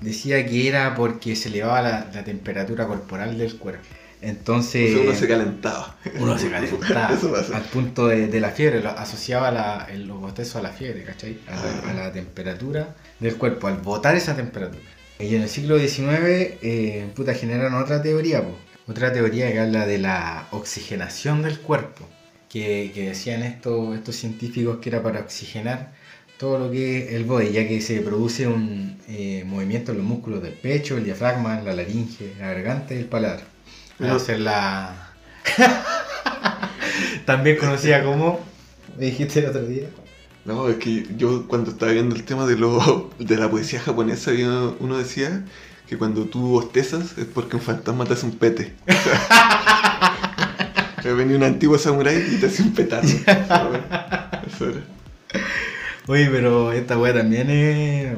[0.00, 3.84] Decía que era porque se elevaba la, la temperatura corporal del cuerpo.
[4.20, 4.90] Entonces.
[4.94, 5.96] O sea, uno se calentaba.
[6.18, 7.56] Uno se calentaba Eso pasa.
[7.56, 11.04] al punto de, de la fiebre, lo asociaba la, el, los bostezos a la fiebre,
[11.04, 11.38] ¿cachai?
[11.46, 11.90] A la, Ah.
[11.90, 14.82] a la temperatura del cuerpo, al botar esa temperatura.
[15.18, 16.08] Y en el siglo XIX,
[16.62, 18.56] eh, puta, generaron otra teoría, po.
[18.88, 22.08] otra teoría que habla de la oxigenación del cuerpo,
[22.54, 25.92] que, que decían estos, estos científicos que era para oxigenar
[26.38, 30.06] todo lo que es el body, ya que se produce un eh, movimiento en los
[30.06, 33.42] músculos del pecho, el diafragma, la laringe, la garganta y el paladar.
[33.98, 34.14] No.
[34.14, 35.10] hacer la...
[37.26, 38.38] También conocida como...
[38.96, 39.88] Me dijiste el otro día.
[40.44, 44.30] No, es que yo cuando estaba viendo el tema de, lo, de la poesía japonesa,
[44.78, 45.44] uno decía
[45.88, 48.74] que cuando tú bostezas es porque un fantasma te hace un pete.
[51.12, 53.16] Venía un antiguo samurái y te hace un petazo.
[54.46, 54.80] Eso era.
[56.06, 58.16] Oye, pero esta wea también es...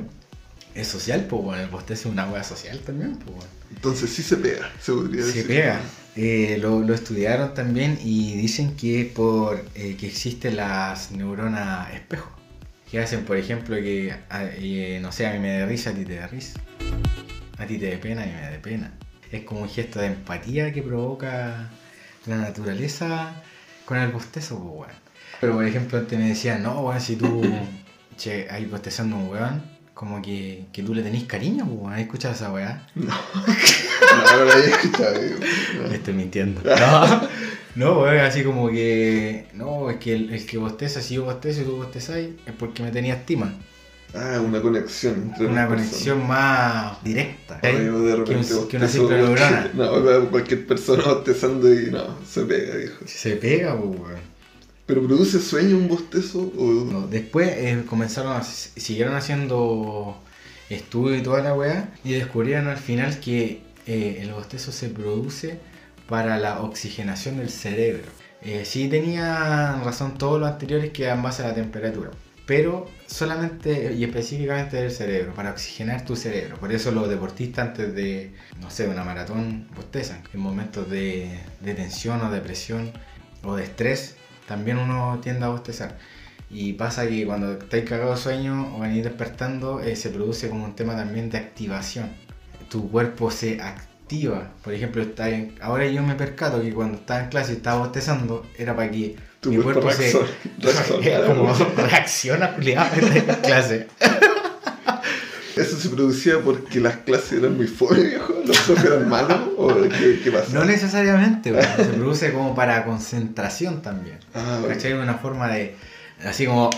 [0.75, 3.51] Es social, pues bueno, el bostezo es una wea social también, pues bueno.
[3.75, 5.46] Entonces sí se pega, se podría Se decir.
[5.46, 5.81] pega.
[6.16, 11.92] Eh, lo, lo estudiaron también y dicen que es por eh, que existen las neuronas
[11.94, 12.31] espejo.
[12.90, 15.94] Que hacen, por ejemplo, que, a- eh, no sé, a mí me da risa, a
[15.94, 16.61] ti te da risa.
[17.59, 18.92] A ti te da pena, a mí me da pena.
[19.33, 21.70] Es como un gesto de empatía que provoca
[22.27, 23.43] la naturaleza
[23.85, 25.07] con el bostezo, pues, weón.
[25.41, 27.43] Pero, por ejemplo, antes me decían, no, weón, si tú,
[28.17, 29.62] che, ahí bostezando un weón,
[29.95, 31.93] como que, que tú le tenés cariño, pues, weón.
[31.93, 32.87] ¿Has escuchado esa weá?
[32.95, 33.07] No,
[34.37, 35.21] no lo había escuchado.
[35.83, 35.87] No.
[35.93, 36.61] Estoy mintiendo.
[37.77, 39.49] No, no, weón, así como que.
[39.53, 42.83] No, es que el, el que bosteza, si yo bostezo y tú bostezáis, es porque
[42.83, 43.53] me tenía estima.
[44.17, 47.59] Ah, una conexión entre Una conexión más directa.
[47.63, 47.71] de
[48.25, 49.71] que, un- que una simple neurona.
[49.75, 52.97] No, cualquier persona bostezando y no, se pega, dijo.
[53.07, 54.37] Se pega, pues, weón.
[54.87, 56.53] ¿Pero produce sueño un bostezo?
[56.57, 56.65] O...
[56.91, 58.43] No, después eh, comenzaron a.
[58.45, 60.17] siguieron haciendo
[60.71, 61.91] estudios y toda la weá.
[62.05, 65.59] Y descubrieron al final que eh, el bostezo se produce
[66.09, 68.05] para la oxigenación del cerebro.
[68.43, 72.11] Eh, sí tenía razón todos los anteriores que eran base a la temperatura,
[72.47, 76.57] pero solamente y específicamente del cerebro, para oxigenar tu cerebro.
[76.59, 80.23] Por eso los deportistas antes de, no sé, una maratón bostezan.
[80.33, 82.93] En momentos de, de tensión o depresión
[83.43, 85.99] o de estrés, también uno tiende a bostezar.
[86.49, 90.65] Y pasa que cuando estáis cagado de sueño o venís despertando, eh, se produce como
[90.65, 92.11] un tema también de activación.
[92.71, 94.53] Tu cuerpo se activa.
[94.63, 97.81] Por ejemplo, está en- ahora yo me percato que cuando estaba en clase y estaba
[97.81, 100.29] bostezando, era para que Tu mi cuerpo cuerpo se reacciona-
[100.61, 101.27] reacciona.
[101.27, 101.55] como
[101.89, 103.87] reacciona culiao, en clase.
[105.57, 108.35] ¿Eso se producía porque las clases eran muy fome, viejo?
[108.45, 109.41] ¿Los profes eran malos?
[109.57, 110.53] ¿O qué, qué pasa?
[110.53, 114.19] No necesariamente, weón, se produce como para concentración también.
[114.35, 114.75] Ah, bueno.
[114.75, 114.93] ¿Cachai?
[114.93, 115.75] Una forma de,
[116.25, 116.69] así como,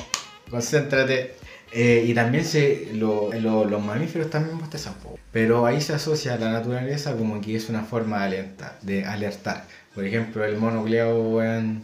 [0.48, 1.34] concéntrate.
[1.72, 5.18] Eh, y también se, lo- lo- los mamíferos también bostezan, po.
[5.32, 8.78] pero ahí se asocia a la naturaleza como que es una forma de alertar.
[8.80, 9.64] De alertar.
[9.94, 11.82] Por ejemplo, el mono culiao, weón,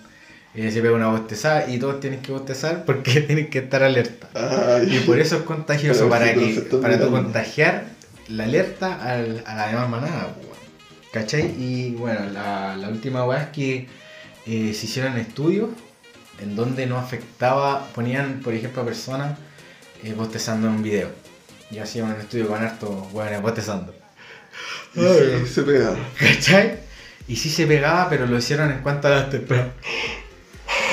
[0.55, 4.29] eh, se pega una bostezada y todos tienen que bostezar porque tienen que estar alerta.
[4.35, 7.85] Ay, Y por eso es contagioso, para, que, para tú contagiar
[8.29, 10.35] la alerta al- a la demás manada.
[11.13, 11.55] ¿Cachai?
[11.59, 13.89] Y bueno, la, la última weá es que
[14.47, 15.69] eh, se hicieron estudios
[16.41, 19.39] en donde no afectaba, ponían por ejemplo a personas
[20.03, 21.09] eh, bostezando en un video.
[21.71, 23.95] Y hacían un estudio con hartos weones bostezando.
[24.95, 25.95] y sí, se pega.
[26.19, 26.79] ¿Cachai?
[27.29, 29.75] Y sí se pegaba, pero lo hicieron en cuanto a las temperaturas.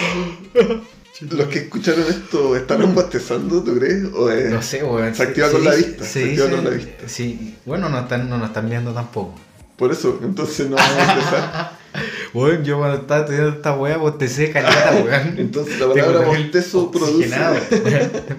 [1.30, 4.06] ¿Los que escucharon esto estarán bostezando, tú crees?
[4.14, 5.14] ¿O es- No sé, weón.
[5.14, 7.04] Se activa con la dice- vista, Se activa dice- con la vista.
[7.08, 9.36] Sí, bueno, no, están, no nos están viendo tampoco.
[9.78, 11.72] Por eso, entonces no vamos a bostezar.
[12.34, 15.36] Weón, yo cuando estaba estudiando esta weá, bostecé caleta, weón.
[15.38, 17.30] Entonces la palabra bostezo produce.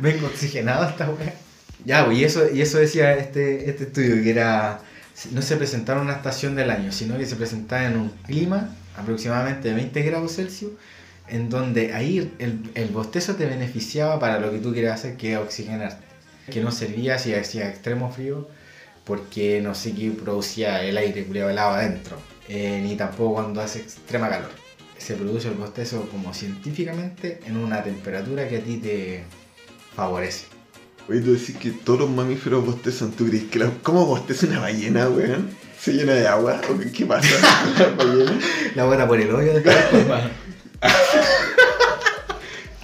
[0.01, 1.35] Vengo oxigenado a esta weá.
[1.85, 4.81] Ya, pues, y eso, y eso decía este, este estudio, que era.
[5.33, 8.71] No se presentaba en una estación del año, sino que se presentaba en un clima
[8.97, 10.73] aproximadamente de 20 grados Celsius,
[11.33, 15.33] en donde ahí el, el bostezo te beneficiaba para lo que tú quieras hacer, que
[15.33, 16.05] es oxigenarte.
[16.51, 18.49] Que no servía si hacía extremo frío,
[19.05, 22.19] porque no sé qué producía el aire culiado helado adentro,
[22.49, 24.51] eh, ni tampoco cuando hace extrema calor.
[24.99, 29.25] Se produce el bostezo como científicamente en una temperatura que a ti te
[29.97, 30.45] favorece.
[31.09, 33.11] Oye, tú decís que todos los mamíferos bostezan.
[33.13, 33.71] ¿Tú crees que la...
[33.83, 35.49] ¿Cómo bosteza una ballena, weón?
[35.81, 36.61] ¿Se llena de agua?
[36.71, 37.29] ¿O qué, pasa?
[37.79, 38.39] ¿La ballena?
[38.75, 39.63] La bota por el hoyo de.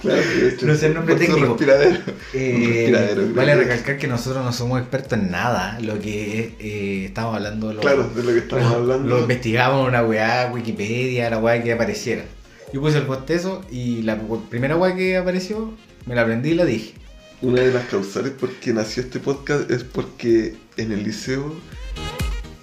[0.01, 1.45] Claro, hecho, No sé el nombre técnico.
[1.47, 1.99] respiradero.
[2.33, 7.35] Eh, respiradero, vale recalcar que nosotros no somos expertos en nada, lo que eh, estamos
[7.35, 9.09] hablando lo, Claro, de lo que estamos lo, hablando.
[9.09, 12.23] lo investigamos en una weá, Wikipedia, la weá que apareciera.
[12.71, 14.17] Yo puse el bostezo y la
[14.49, 15.73] primera weá que apareció
[16.05, 16.93] me la aprendí y la dije.
[17.41, 21.53] Una de las causales por que nació este podcast es porque en el liceo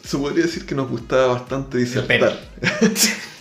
[0.07, 2.39] se podría decir que nos gustaba bastante disertar.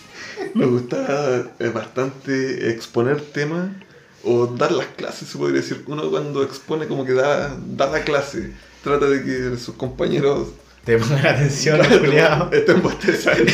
[0.54, 3.68] nos gustaba eh, bastante exponer temas
[4.24, 5.84] o dar las clases, se podría decir.
[5.86, 10.48] Uno cuando expone como que da, da la clase, trata de que sus compañeros
[10.84, 12.50] Te pongan atención, culiao.
[12.52, 13.52] estén bostezando.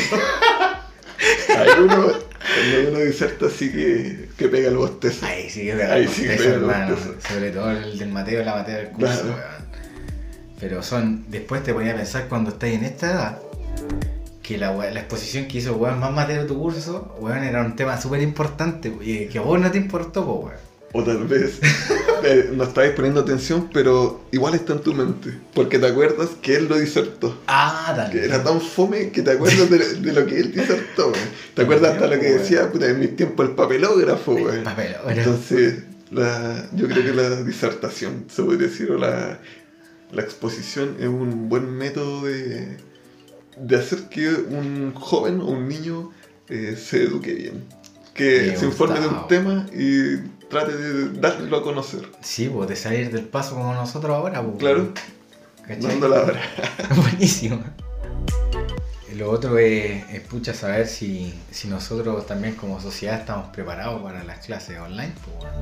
[1.56, 5.24] Ahí uno, cuando uno diserta así que, que pega el bostezo.
[5.26, 6.94] Ahí sí que pega Ahí el sí que pega el hermano.
[6.96, 7.14] bostezo.
[7.34, 9.36] Sobre todo el del Mateo y la Mateo del curso, Claro.
[10.60, 11.24] Pero son.
[11.28, 13.38] Después te ponía a pensar cuando estás en esta edad.
[14.52, 18.00] Que la, exposición que hizo weón más Mateo de tu curso, weón, era un tema
[18.00, 18.92] súper importante.
[19.02, 20.72] Y que a vos no te importó, po, weón.
[20.94, 21.58] O tal vez
[22.22, 25.32] eh, no estabas poniendo atención, pero igual está en tu mente.
[25.54, 27.40] Porque te acuerdas que él lo disertó.
[27.46, 28.24] Ah, Que también.
[28.24, 31.08] era tan fome que te acuerdas de, de lo que él disertó.
[31.08, 31.20] güey.
[31.54, 34.62] Te acuerdas hasta lo que decía, puta, en mis tiempos el papelógrafo, güey.
[34.62, 35.10] Papelógrafo.
[35.10, 39.38] Entonces, la, yo creo que la disertación, se podría decir, o la,
[40.12, 42.76] la exposición es un buen método de,
[43.56, 46.10] de hacer que un joven o un niño
[46.48, 47.64] eh, se eduque bien.
[48.14, 50.16] Que Me se informe de un tema y
[50.48, 52.02] trate de darlo a conocer.
[52.20, 54.58] Sí, pues de salir del paso como nosotros ahora, pues.
[54.58, 54.92] Claro,
[55.80, 56.42] dando la hora.
[56.96, 57.62] Buenísimo.
[59.16, 64.24] Lo otro es, es pucha saber si, si nosotros también como sociedad estamos preparados para
[64.24, 65.12] las clases online.
[65.24, 65.52] pues.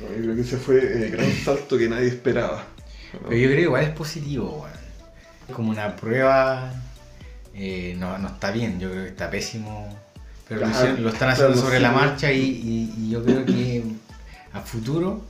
[0.00, 2.64] Yo creo que ese fue el gran salto que nadie esperaba.
[3.12, 4.80] Pero yo creo que igual es positivo, weón.
[5.54, 6.72] Como una prueba
[7.54, 9.88] eh, no, no está bien, yo creo que está pésimo.
[10.48, 13.44] Pero lo, Claro, hicieron- lo están haciendo sobre la marcha y, y- y yo creo
[13.44, 13.84] que
[14.52, 15.22] a futuro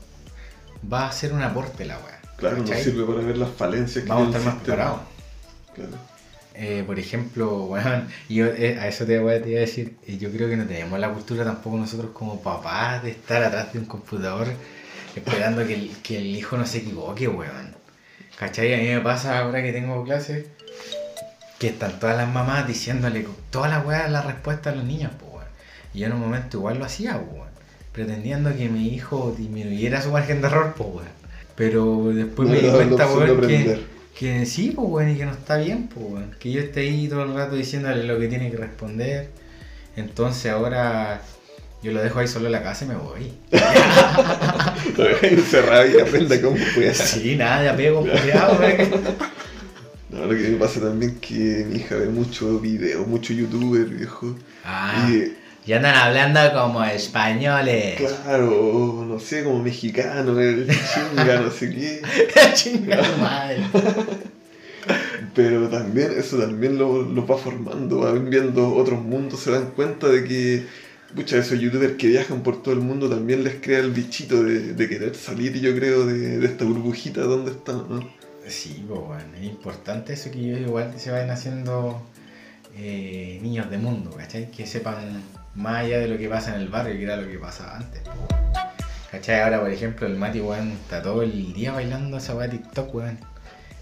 [0.91, 2.21] va a ser un aporte la weá.
[2.37, 5.01] Claro, nos sirve para ver las falencias que Vamos a estar más preparados.
[5.75, 5.91] Claro.
[6.55, 9.97] Eh, por ejemplo, weón, yo eh, a eso te voy, a, te iba a decir,
[10.07, 13.73] eh, yo creo que no tenemos la cultura tampoco nosotros como papás de estar atrás
[13.73, 14.47] de un computador
[15.15, 17.75] esperando que el, que el hijo no se equivoque, weón.
[18.39, 18.73] ¿Cachai?
[18.75, 20.47] A mí me pasa ahora que tengo clases
[21.61, 25.31] que están todas las mamás diciéndole todas las weas la respuesta a los niños, pues,
[25.31, 25.47] weón.
[25.93, 27.51] Y yo en un momento igual lo hacía, pues, weón.
[27.93, 31.09] Pretendiendo que mi hijo disminuyera su margen de error, pues, weón.
[31.57, 33.41] Pero después No me di cuenta, weón,
[34.19, 36.35] que, sí, pues, weón, y que no está bien, pues, weón.
[36.41, 39.29] Que yo esté ahí todo el rato diciéndole lo que tiene que responder.
[39.97, 41.21] Entonces ahora
[41.83, 43.35] yo lo dejo ahí solo en la casa y me voy.
[44.97, 46.95] Lo encerrado y aprenda cómo puede.
[46.95, 49.40] Sí, nada, de apego, cuidado, weón.
[50.11, 53.87] No, lo que me pasa también es que mi hija ve mucho video, mucho youtuber,
[53.87, 54.37] viejo.
[54.65, 57.97] Ah, Y y andan hablando como españoles.
[57.97, 62.03] claro, no sé, como mexicano, el chinga, no sé qué.
[62.55, 63.63] Chinga madre.
[65.35, 70.09] Pero también, eso también lo, lo va formando, van viendo otros mundos, se dan cuenta
[70.09, 70.67] de que
[71.15, 74.43] muchos de esos youtubers que viajan por todo el mundo también les crea el bichito
[74.43, 78.20] de, de querer salir, yo creo, de, de esta burbujita donde están, ¿no?
[78.51, 82.03] Sí, bueno, es importante eso que igual se vayan haciendo
[82.77, 84.51] eh, niños de mundo, ¿cachai?
[84.51, 85.23] Que sepan
[85.55, 88.03] más allá de lo que pasa en el barrio, que era lo que pasaba antes.
[89.13, 89.41] ¿Cachai?
[89.43, 93.19] Ahora, por ejemplo, el Mati, weón, está todo el día bailando esa weá TikTok, weón.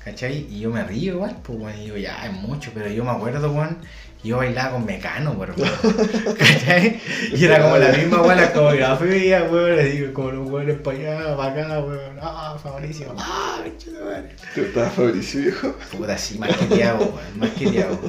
[0.04, 0.46] ¿Cachai?
[0.50, 3.50] Y yo me río igual, pues, weón, digo, ya, es mucho, pero yo me acuerdo,
[3.50, 3.78] weón,
[4.24, 5.54] yo bailaba con Mecano, weón.
[6.38, 7.00] ¿Cachai?
[7.32, 10.98] Y era como la misma weón, la coreografía, weón, le digo, como los weones para
[10.98, 14.36] allá, para acá, weón, ah, Fabricio, ah, de madre.
[14.54, 15.74] ¿Te estaba Fabricio, viejo?
[15.96, 18.00] Puta, sí, más que Tiago, weón, más que Tiago.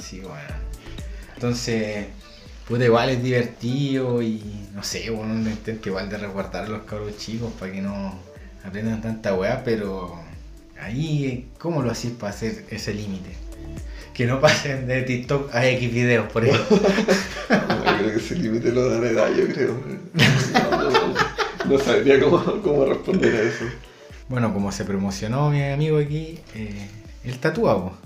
[0.00, 0.38] Sí, weón.
[1.34, 2.06] Entonces,
[2.66, 6.82] puta, igual es divertido y no sé, bueno, uno intenta igual de resguardar a los
[6.82, 8.18] cabros chicos para que no
[8.64, 10.18] aprendan tanta weá, pero
[10.80, 13.49] ahí, ¿cómo lo hacís para hacer ese límite?
[14.12, 16.80] Que no pasen de TikTok a X videos, por ejemplo.
[17.50, 19.80] No, creo que ese límite lo da la edad, yo creo.
[20.52, 21.24] No, no, no,
[21.64, 23.64] no sabría cómo, cómo responder a eso.
[24.28, 26.88] Bueno, como se promocionó mi amigo aquí, eh,
[27.24, 27.96] el tatuado.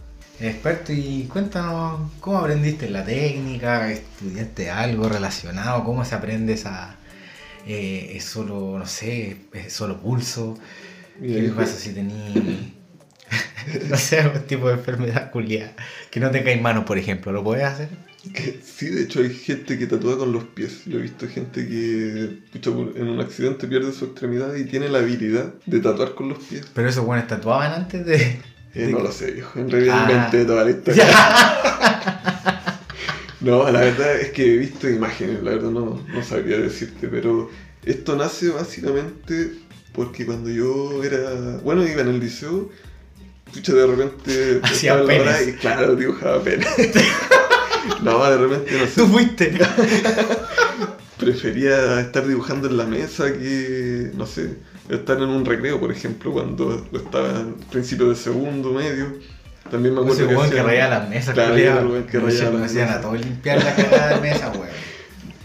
[0.40, 6.96] Experto, y cuéntanos cómo aprendiste la técnica, estudiaste algo relacionado, cómo se aprende esa.
[7.66, 10.58] eh, es solo, no sé, es solo pulso.
[11.18, 12.73] Mira, ¿Qué pasa si tenías,
[13.90, 15.74] no sé, algún tipo de enfermedad culiada?
[16.10, 17.88] Que no tengáis manos, por ejemplo, ¿lo puedes hacer?
[18.64, 20.82] sí, de hecho hay gente que tatúa con los pies.
[20.86, 25.52] Yo he visto gente que en un accidente pierde su extremidad y tiene la habilidad
[25.66, 26.64] de tatuar con los pies.
[26.72, 28.16] Pero esos buenos tatuaban antes de.
[28.16, 29.58] Eh, de- no lo sé, viejo.
[29.60, 30.10] En realidad Ah.
[30.10, 31.04] inventé toda la historia.
[33.40, 37.50] No, la verdad es que he visto imágenes, la verdad no, no sabría decirte, pero
[37.84, 39.52] esto nace básicamente
[39.92, 42.70] porque cuando yo era, bueno, iba en el liceo,
[43.54, 44.60] pucha, de repente...
[44.62, 45.48] Hacía penes.
[45.48, 46.68] Y claro, dibujaba penes.
[48.02, 49.58] no, de repente, no sé, Tú fuiste.
[51.18, 54.56] prefería estar dibujando en la mesa que, no sé,
[54.88, 59.06] estar en un recreo, por ejemplo, cuando estaba en principio de segundo, medio.
[59.70, 62.70] También me acuerdo Ese que hacían- rayaba las mesas, Claro, que Nos rayaba hacían- las
[62.70, 63.00] hacían a mesas.
[63.02, 64.68] todos limpiar la cagada de mesa, weón.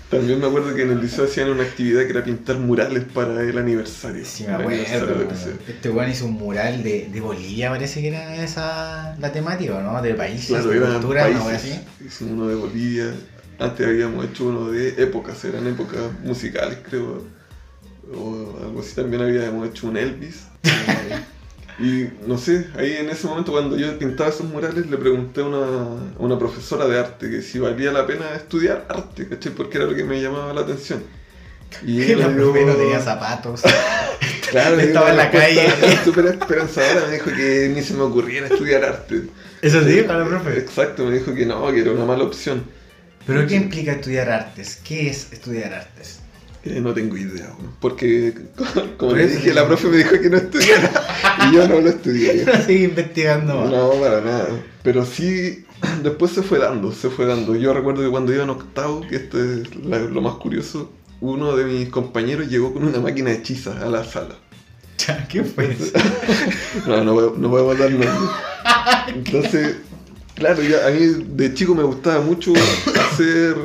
[0.10, 3.42] También me acuerdo que en el liceo hacían una actividad que era pintar murales para
[3.44, 4.26] el aniversario.
[4.26, 4.82] Sí, me acuerdo.
[5.30, 5.54] liceo.
[5.68, 10.02] Este weón hizo un mural de, de Bolivia, parece que era esa la temática, ¿no?
[10.02, 11.46] De países, Claro, de cultura, países.
[11.54, 11.80] así.
[12.06, 13.14] Hicimos uno de Bolivia.
[13.60, 17.24] Antes habíamos hecho uno de épocas, eran épocas musicales, creo.
[18.16, 18.96] O algo así.
[18.96, 20.46] También habíamos hecho un Elvis.
[21.80, 25.42] Eh, y no sé, ahí en ese momento cuando yo pintaba esos murales le pregunté
[25.42, 29.54] a una, a una profesora de arte que si valía la pena estudiar arte, ¿cachai?
[29.54, 31.04] Porque era lo que me llamaba la atención.
[31.86, 33.64] Y la profe no tenía zapatos.
[34.50, 35.68] Claro, Estaba en la calle.
[36.04, 39.24] Súper esperanzadora, me dijo que ni se me ocurriera estudiar arte.
[39.62, 40.58] Eso sí, para la profe.
[40.58, 42.64] Exacto, me dijo que no, que era una mala opción.
[43.28, 44.80] Pero ¿qué implica estudiar artes?
[44.84, 46.19] ¿Qué es estudiar artes?
[46.66, 48.34] Eh, no tengo idea, porque
[48.98, 50.92] como le eso dije, la profe me dijo que no estudiara
[51.50, 52.46] y yo no lo estudié.
[52.66, 53.56] Sigue investigando.
[53.56, 53.72] más.
[53.72, 54.50] No, para nada.
[54.84, 55.66] Pero sí,
[56.04, 57.56] después se fue dando, se fue dando.
[57.56, 60.92] Yo recuerdo que cuando iba en octavo, que esto es lo más curioso,
[61.22, 64.36] uno de mis compañeros llegó con una máquina de hechizas a la sala.
[65.30, 65.94] ¿Qué fue eso?
[66.88, 68.12] No, no, no podemos dar nombres.
[69.08, 69.78] Entonces,
[70.36, 72.54] claro, ya a mí de chico me gustaba mucho
[73.12, 73.56] hacer,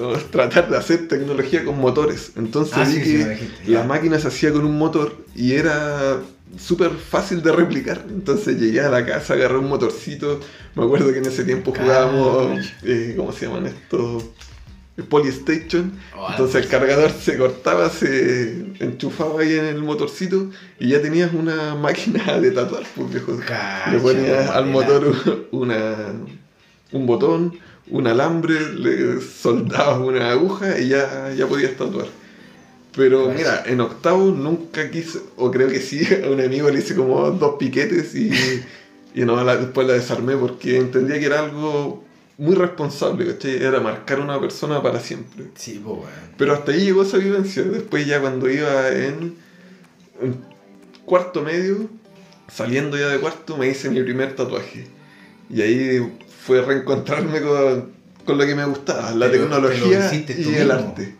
[0.30, 2.32] tratar de hacer tecnología con motores.
[2.36, 6.20] Entonces Ah, vi sí, que sí, la máquina se hacía con un motor y era
[6.58, 8.04] súper fácil de replicar.
[8.08, 10.40] Entonces llegué a la casa, agarré un motorcito.
[10.74, 14.24] Me acuerdo que en ese tiempo jugábamos, eh, ¿cómo se llaman estos?
[15.08, 15.92] Polystation.
[16.16, 20.50] Oh, Entonces el cargador se cortaba, se enchufaba ahí en el motorcito
[20.80, 23.38] y ya tenías una máquina de tatuar, pues viejo.
[23.86, 24.98] Le ponías al modela.
[25.00, 25.94] motor una,
[26.92, 27.58] un botón,
[27.90, 32.06] un alambre, le soldabas una aguja y ya, ya podías tatuar.
[32.96, 33.36] Pero Cacha.
[33.38, 37.30] mira, en octavo nunca quise, o creo que sí, a un amigo le hice como
[37.30, 38.30] dos piquetes y
[39.14, 42.04] Y no, la- después la desarmé porque entendía que era algo
[42.36, 43.56] muy responsable, ¿cachai?
[43.56, 45.46] Era marcar a una persona para siempre.
[45.56, 46.08] Sí, pues, weón.
[46.36, 47.62] Pero hasta ahí llegó esa vivencia.
[47.62, 49.34] Después ya cuando iba en,
[50.22, 50.36] en
[51.04, 51.88] cuarto medio,
[52.52, 54.86] saliendo ya de cuarto, me hice mi primer tatuaje.
[55.50, 56.12] Y ahí
[56.48, 57.90] fue reencontrarme con,
[58.24, 60.72] con lo que me gustaba, la Te lo- te lo tecnología y el mismo.
[60.72, 61.14] arte.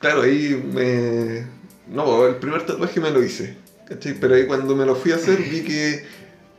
[0.00, 1.46] Claro, ahí me...
[1.88, 3.56] No, el primer tatuaje me lo hice.
[3.88, 4.14] ¿cachai?
[4.18, 6.04] Pero ahí cuando me lo fui a hacer vi que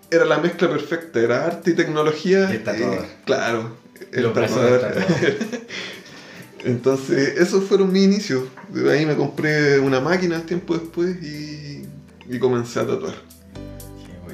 [0.10, 2.48] era la mezcla perfecta, era arte y tecnología.
[2.50, 3.00] Y el tatuador.
[3.04, 3.76] eh, claro,
[4.14, 4.80] el Los tatuador.
[4.80, 5.36] tatuador.
[6.66, 8.44] Entonces, esos fueron mis inicios.
[8.70, 11.84] De ahí me compré una máquina tiempo después y,
[12.30, 13.16] y comencé a tatuar.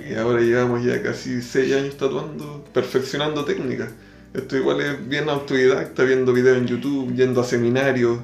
[0.09, 3.89] Y ahora llevamos ya casi 6 años tatuando, perfeccionando técnicas.
[4.33, 8.19] Esto igual es bien autodidacta, viendo videos en YouTube, yendo a seminarios,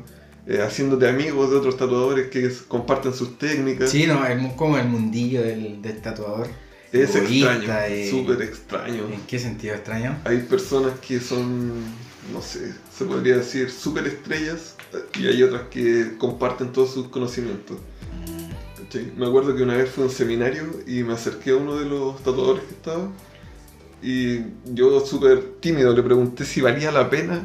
[0.48, 3.90] eh, haciéndote amigos de otros tatuadores que comparten sus técnicas.
[3.92, 6.48] Sí, no, es como el mundillo del, del tatuador.
[6.92, 9.04] es egoísta, extraño, eh, súper extraño.
[9.12, 10.18] ¿En qué sentido extraño?
[10.24, 11.84] Hay personas que son,
[12.34, 14.76] no sé, se podría decir súper estrellas
[15.20, 17.78] y hay otras que comparten todos sus conocimientos.
[18.86, 19.12] ¿Cachai?
[19.18, 21.86] Me acuerdo que una vez fui a un seminario y me acerqué a uno de
[21.86, 23.08] los tatuadores que estaba
[24.02, 27.42] y yo súper tímido le pregunté si valía la pena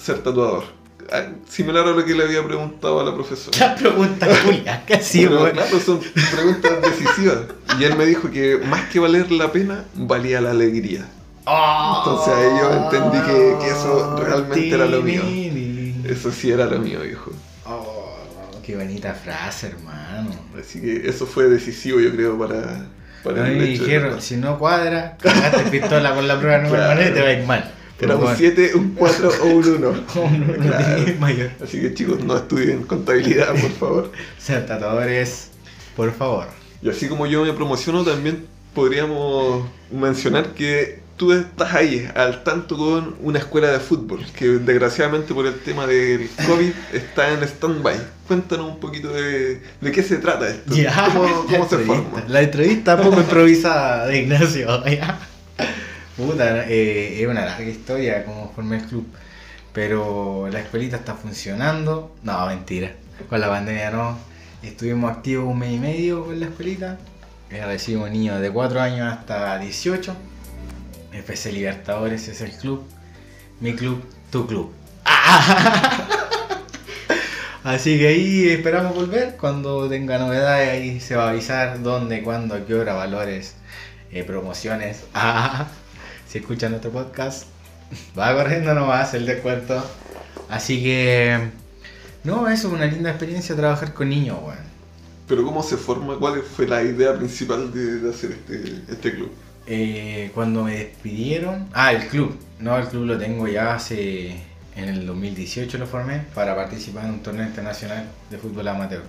[0.00, 0.64] ser tatuador.
[1.12, 3.56] Ah, Similar a lo que le había preguntado a la profesora.
[3.58, 6.00] La pregunta Julia, casi, Pero, claro, son
[6.34, 7.38] preguntas decisivas.
[7.78, 11.06] Y él me dijo que más que valer la pena, valía la alegría.
[11.48, 15.22] Entonces ahí yo entendí que- que eso realmente era lo mío.
[16.04, 17.30] Eso sí era lo mío, viejo.
[18.66, 20.30] Qué bonita frase, hermano.
[20.58, 22.86] Así que eso fue decisivo, yo creo, para,
[23.22, 27.00] para mí el de dijeron, si no cuadra, cagaste pistola con la prueba número Claro.
[27.00, 27.72] uno y te va a ir mal.
[27.98, 29.78] Era Pero un 7, un 4 o un 1.
[30.16, 31.50] bueno, no Claro.
[31.62, 34.12] Así que chicos, no estudien contabilidad, por favor.
[34.38, 35.50] Ser tatuadores,
[35.94, 36.48] por favor.
[36.82, 42.76] Y así como yo me promociono, también podríamos mencionar que tú estás ahí, al tanto
[42.76, 47.96] con una escuela de fútbol, que desgraciadamente por el tema del COVID está en stand-by.
[48.26, 50.74] Cuéntanos un poquito de, de qué se trata esto.
[50.74, 52.24] Ya, ¿Cómo, cómo se forma?
[52.28, 54.82] La entrevista poco improvisada de Ignacio.
[56.16, 59.06] Puta, eh, es una larga historia como formé el club.
[59.72, 62.14] Pero la escuelita está funcionando.
[62.22, 62.92] No, mentira.
[63.28, 64.18] Con la pandemia no.
[64.62, 66.98] Estuvimos activos un mes y medio con la escuelita.
[67.50, 70.16] Eh, recibimos niños de 4 años hasta 18.
[71.16, 72.84] FC Libertadores es el club.
[73.60, 74.72] Mi club, tu club.
[77.64, 79.36] Así que ahí esperamos volver.
[79.36, 83.54] Cuando tenga novedades, ahí se va a avisar dónde, cuándo, a qué hora, valores,
[84.12, 85.04] eh, promociones.
[85.14, 85.68] Ah,
[86.28, 87.46] si escuchan nuestro podcast,
[88.18, 89.82] va corriendo nomás el descuento.
[90.48, 91.50] Así que,
[92.24, 94.66] no, eso es una linda experiencia trabajar con niños, weón.
[95.26, 96.16] Pero ¿cómo se forma?
[96.18, 99.32] ¿Cuál fue la idea principal de, de hacer este, este club?
[99.68, 104.36] Eh, cuando me despidieron, ah, el club, no, el club lo tengo ya hace,
[104.76, 109.02] en el 2018 lo formé para participar en un torneo internacional de fútbol amateur.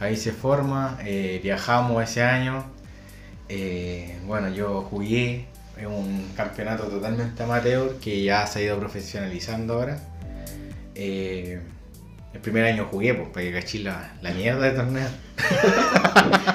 [0.00, 2.64] Ahí se forma, eh, viajamos ese año,
[3.50, 5.46] eh, bueno, yo jugué
[5.76, 10.00] en un campeonato totalmente amateur que ya se ha ido profesionalizando ahora.
[10.94, 11.60] El
[12.40, 15.08] primer año jugué, pues, para que la mierda de torneo.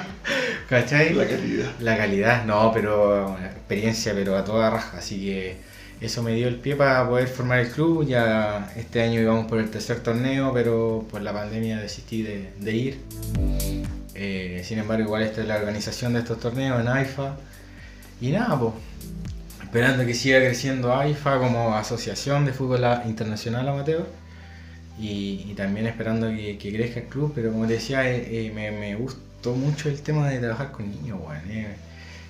[0.68, 1.14] ¿Cachai?
[1.14, 1.70] La calidad.
[1.80, 4.98] La calidad, no, pero una experiencia, pero a toda raja.
[4.98, 5.56] Así que
[6.00, 8.06] eso me dio el pie para poder formar el club.
[8.06, 12.72] Ya este año íbamos por el tercer torneo, pero por la pandemia desistí de, de
[12.74, 13.00] ir.
[14.14, 17.36] Eh, sin embargo, igual esta es la organización de estos torneos en AIFA.
[18.20, 18.74] Y nada, pues,
[19.62, 24.06] esperando que siga creciendo AIFA como asociación de fútbol internacional amateur.
[25.00, 28.52] Y, y también esperando que, que crezca el club, pero como te decía, eh, eh,
[28.52, 28.96] me, me
[29.38, 31.48] gustó mucho el tema de trabajar con niños, weón.
[31.48, 31.68] es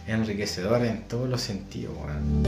[0.07, 2.43] enriquecedor en todos los sentidos, weón.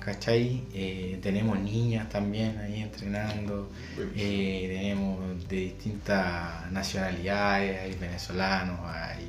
[0.00, 0.64] ¿Cachai?
[0.74, 3.70] Eh, tenemos niñas también ahí entrenando,
[4.16, 9.24] eh, tenemos de distintas nacionalidades, hay venezolanos, hay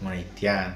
[0.00, 0.74] un.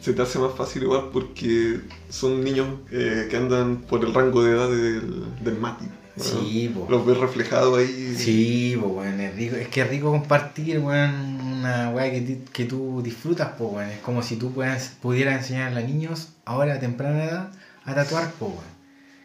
[0.00, 4.42] Se te hace más fácil igual porque son niños eh, que andan por el rango
[4.42, 5.84] de edad del Mati.
[6.16, 6.86] Sí, po.
[6.90, 8.14] Los ves reflejados ahí.
[8.18, 9.56] Sí, pues, weón, es rico.
[9.56, 13.90] Es que es rico compartir, weón, una weá que, que tú disfrutas, pues, weón.
[13.90, 17.52] Es como si tú puedas, pudieras enseñar a niños ahora a temprana edad
[17.84, 18.72] a tatuar, pues, weón.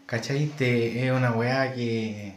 [0.05, 0.45] ¿Cachai?
[0.57, 2.35] Te- es una weá que,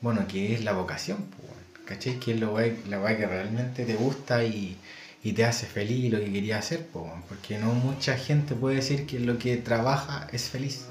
[0.00, 1.86] bueno, que es la vocación, pues, weón.
[1.86, 2.20] ¿Cachai?
[2.20, 4.76] Que es la weá, la weá que realmente te gusta y,
[5.24, 7.22] y te hace feliz lo que querías hacer, pues, weón.
[7.28, 10.84] Porque no mucha gente puede decir que lo que trabaja es feliz.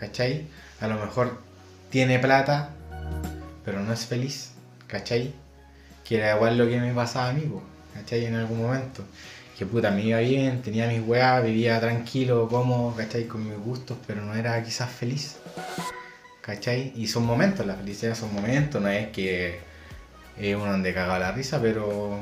[0.00, 0.46] ¿Cachai?
[0.80, 1.38] A lo mejor
[1.92, 2.70] tiene plata,
[3.66, 4.52] pero no es feliz,
[4.86, 5.34] ¿cachai?
[6.02, 7.42] Que era igual lo que me pasaba a mí,
[7.92, 8.24] ¿cachai?
[8.24, 9.04] En algún momento.
[9.58, 13.26] que puta, me iba bien, tenía mis weas, vivía tranquilo, cómodo, ¿cachai?
[13.26, 15.36] Con mis gustos, pero no era quizás feliz.
[16.40, 16.94] ¿Cachai?
[16.96, 19.60] Y son momentos, la felicidad son momentos, no es que
[20.38, 22.18] es uno donde caga la risa, pero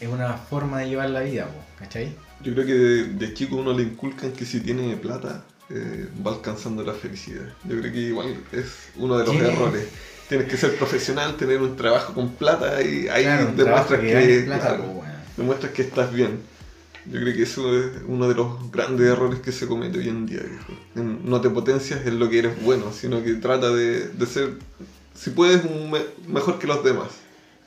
[0.00, 1.48] es una forma de llevar la vida,
[1.80, 2.14] ¿cachai?
[2.44, 5.42] Yo creo que de, de chico uno le inculcan que si tiene plata
[5.74, 7.46] eh, va alcanzando la felicidad.
[7.64, 8.66] Yo creo que igual es
[8.96, 9.86] uno de los errores.
[10.28, 14.42] Tienes que ser profesional, tener un trabajo con plata y ahí Claro, demuestras que que,
[14.46, 15.10] plata, claro, weón.
[15.36, 16.40] demuestras que estás bien.
[17.06, 20.24] Yo creo que eso es uno de los grandes errores que se comete hoy en
[20.26, 20.40] día.
[20.94, 24.50] En- No te potencias en lo que eres bueno, sino que trata de, de ser,
[25.14, 27.08] si puedes, un me- mejor que los demás.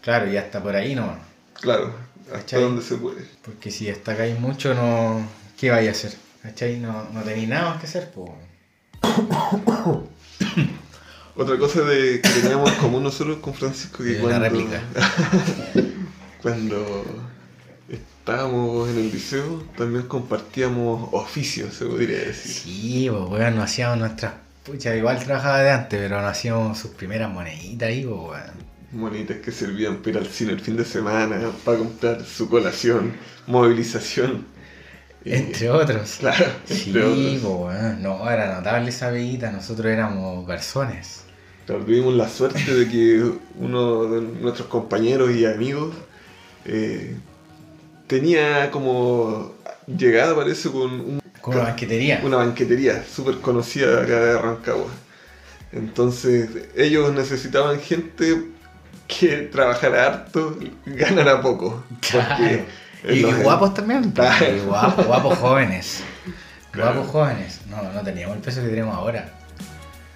[0.02, 1.18] Claro, y hasta por ahí no.
[1.60, 1.94] Claro,
[2.28, 2.62] hasta ¿Cachai?
[2.64, 3.26] donde se puede.
[3.44, 5.28] Porque si destacáis mucho, no.
[5.60, 6.14] ¿Qué vais a hacer?
[6.46, 6.80] ¿Cachai?
[6.80, 8.30] No, no tenéis nada más que hacer, pues.
[11.36, 14.80] Otra cosa de, que teníamos en común nosotros con Francisco que cuando, réplica.
[16.44, 17.04] cuando
[17.90, 22.52] estábamos en el liceo también compartíamos oficios, se podría decir.
[22.52, 24.34] Sí, pues weón, nos hacíamos nuestras.
[24.64, 28.76] Pucha, igual trabajaba de antes, pero nos hacíamos sus primeras moneditas ahí, pues weón.
[28.92, 33.16] Monitas que servían para ir al cine el fin de semana, para comprar su colación,
[33.48, 34.54] movilización.
[35.26, 36.18] Entre otros.
[36.20, 37.44] Claro, Sí, otros.
[37.44, 38.02] weón.
[38.04, 41.24] No, era notable esa veguita, nosotros éramos personas.
[41.66, 43.24] Claro, tuvimos la suerte de que
[43.60, 45.96] uno de nuestros compañeros y amigos
[46.66, 47.16] eh,
[48.08, 49.54] tenía como
[49.88, 52.22] llegada, parece, con un Con una banquetería.
[52.24, 54.88] una banquetería súper conocida acá de Rancagua.
[55.72, 58.44] Entonces, ellos necesitaban gente
[59.08, 61.84] que trabajara harto, ganara poco.
[62.12, 62.36] Claro.
[62.38, 62.66] Porque
[63.10, 64.14] Y, guapos también.
[64.56, 66.04] y guapos, guapos jóvenes.
[66.72, 66.94] Claro.
[66.94, 67.62] Guapos jóvenes.
[67.70, 69.34] No, no teníamos el peso que tenemos ahora.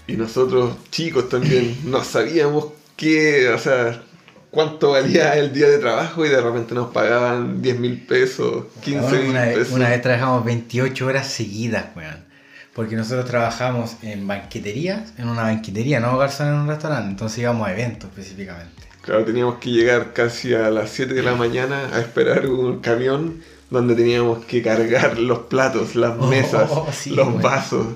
[0.07, 4.01] Y nosotros, chicos, también no sabíamos qué, o sea,
[4.49, 9.17] cuánto valía el día de trabajo y de repente nos pagaban 10 mil pesos, 15
[9.19, 9.73] mil una, vez- pesos.
[9.73, 12.27] una vez trabajamos 28 horas seguidas, weón.
[12.73, 17.09] Porque nosotros trabajamos en banqueterías, en una banquetería, no garzón en un restaurante.
[17.11, 18.88] Entonces íbamos a eventos específicamente.
[19.09, 23.41] Claro, teníamos que llegar casi a las 7 de la mañana a esperar un camión
[23.71, 27.41] donde teníamos que cargar los platos, las Oh, mesas, sí, los güey.
[27.43, 27.87] vasos,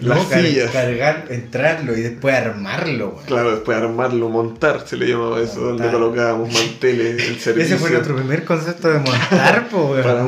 [0.00, 0.70] las car- sillas.
[0.70, 3.16] Cargar, entrarlo y después armarlo.
[3.26, 7.74] Claro, después armarlo, montar, se le llamaba eso, donde colocábamos manteles, el servicio.
[7.74, 10.24] Ese fue nuestro primer concepto de montar, po, para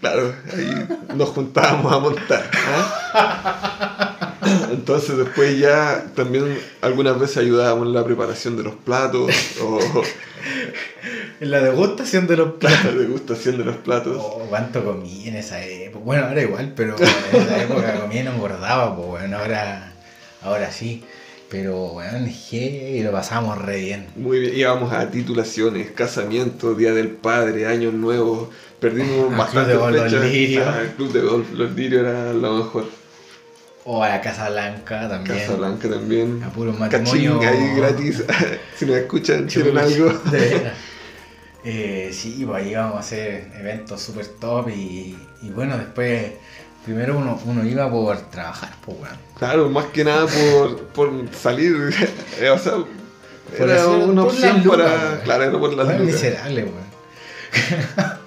[0.00, 2.50] Claro, ahí nos juntábamos a montar.
[3.14, 4.06] ¿ah?
[4.70, 9.30] Entonces después ya también algunas veces ayudábamos en la preparación de los platos
[9.62, 9.78] o
[11.40, 12.94] En la degustación de los platos.
[12.94, 14.16] la degustación de los platos.
[14.18, 16.04] Oh, ¿Cuánto comí en esa época?
[16.04, 19.92] Bueno, ahora igual, pero en esa época comía y no engordaba, pues bueno, ahora,
[20.42, 21.02] ahora sí.
[21.48, 24.06] Pero bueno, y lo pasábamos re bien.
[24.14, 28.50] Muy bien, íbamos a titulaciones, casamientos, Día del Padre, Años Nuevos.
[28.78, 30.24] Perdimos Al bastantes Club de Golf Los.
[30.30, 30.66] Lirios.
[30.68, 32.84] Ah, el club de golf Los Lirios era lo mejor.
[33.84, 35.38] O a la Casa Blanca también.
[35.38, 36.42] Casa Blanca también.
[36.42, 37.40] A puro Cachín matrimonio.
[37.48, 38.22] ahí gratis.
[38.76, 40.12] si nos escuchan, quieren algo.
[40.30, 40.70] De.
[41.62, 46.32] Eh, sí, pues ahí íbamos a hacer eventos super top y, y bueno, después,
[46.86, 49.14] primero uno, uno iba por trabajar, pues bueno.
[49.38, 51.74] Claro, más que nada por, por salir.
[52.40, 55.20] eh, o sea, Por era hacer- una por opción para.
[55.22, 56.14] Claro, era por las Bueno, lucas.
[56.22, 58.19] miserable, weón.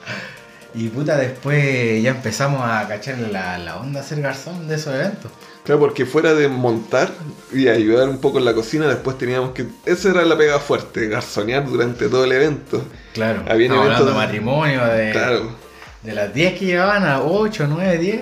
[0.73, 4.93] Y puta, después ya empezamos a cachar la, la onda a ser garzón de esos
[4.93, 5.31] eventos.
[5.63, 7.09] Claro, porque fuera de montar
[7.53, 9.65] y ayudar un poco en la cocina, después teníamos que.
[9.85, 12.83] Esa era la pega fuerte, garzonear durante todo el evento.
[13.13, 15.51] Claro, Había eventos hablando de matrimonio, de, Claro,
[16.01, 18.21] de las 10 que llegaban a 8, 9, 10,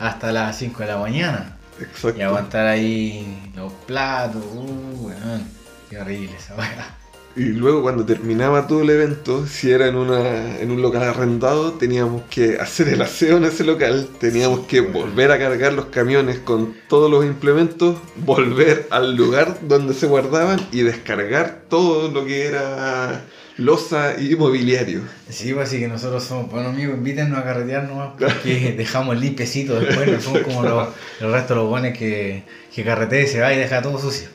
[0.00, 1.56] hasta las 5 de la mañana.
[1.80, 2.18] exacto.
[2.18, 5.44] Y aguantar ahí los platos, uh, weón.
[5.88, 6.96] Qué horrible esa weá.
[7.34, 11.72] Y luego cuando terminaba todo el evento, si era en, una, en un local arrendado,
[11.72, 15.06] teníamos que hacer el aseo en ese local, teníamos que bueno.
[15.06, 20.60] volver a cargar los camiones con todos los implementos, volver al lugar donde se guardaban
[20.72, 23.24] y descargar todo lo que era
[23.56, 25.00] losa y mobiliario.
[25.30, 29.80] Sí, pues así que nosotros somos buenos amigos, invítennos a carretear nomás porque dejamos limpiecito
[29.80, 30.88] después, no somos como los,
[31.20, 34.28] el resto de los buenos que, que carretea y se va y deja todo sucio.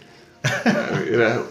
[1.11, 1.41] Era,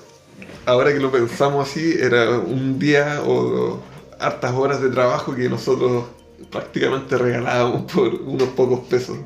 [0.66, 3.80] ahora que lo pensamos así, era un día o
[4.18, 6.04] hartas horas de trabajo que nosotros
[6.50, 9.16] prácticamente regalábamos por unos pocos pesos.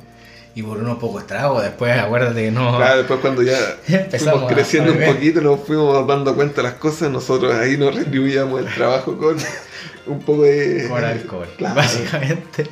[0.54, 2.76] Y por unos pocos tragos, después acuérdate que no.
[2.76, 3.56] Claro, después cuando ya
[3.88, 7.94] Empezamos fuimos creciendo un poquito, nos fuimos dando cuenta de las cosas, nosotros ahí nos
[7.94, 9.36] retribuíamos el trabajo con
[10.06, 10.88] un poco de...
[10.88, 11.76] Con alcohol, Claro.
[11.76, 12.66] básicamente.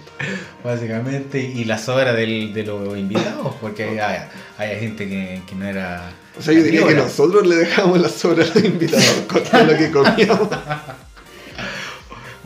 [0.64, 4.22] Básicamente, y la sobra del, de los invitados, porque hay,
[4.58, 6.10] hay gente que, que no era.
[6.38, 9.64] O sea, yo diría que nosotros le dejamos la sobra a los invitados con todo
[9.64, 10.48] lo que comíamos.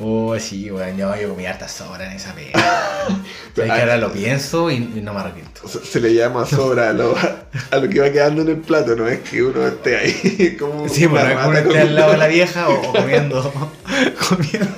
[0.04, 2.52] Oh, sí, weón, yo, yo comí harta sobra en esa pega.
[3.54, 5.68] Que ahora lo pienso y, y no me arrepiento.
[5.68, 7.14] Se le llama sobra a lo,
[7.70, 10.88] a lo que va quedando en el plato, no es que uno esté ahí como.
[10.88, 13.52] Sí, bueno, es que rata uno esté al lado de la vieja o, o comiendo.
[14.28, 14.68] comiendo.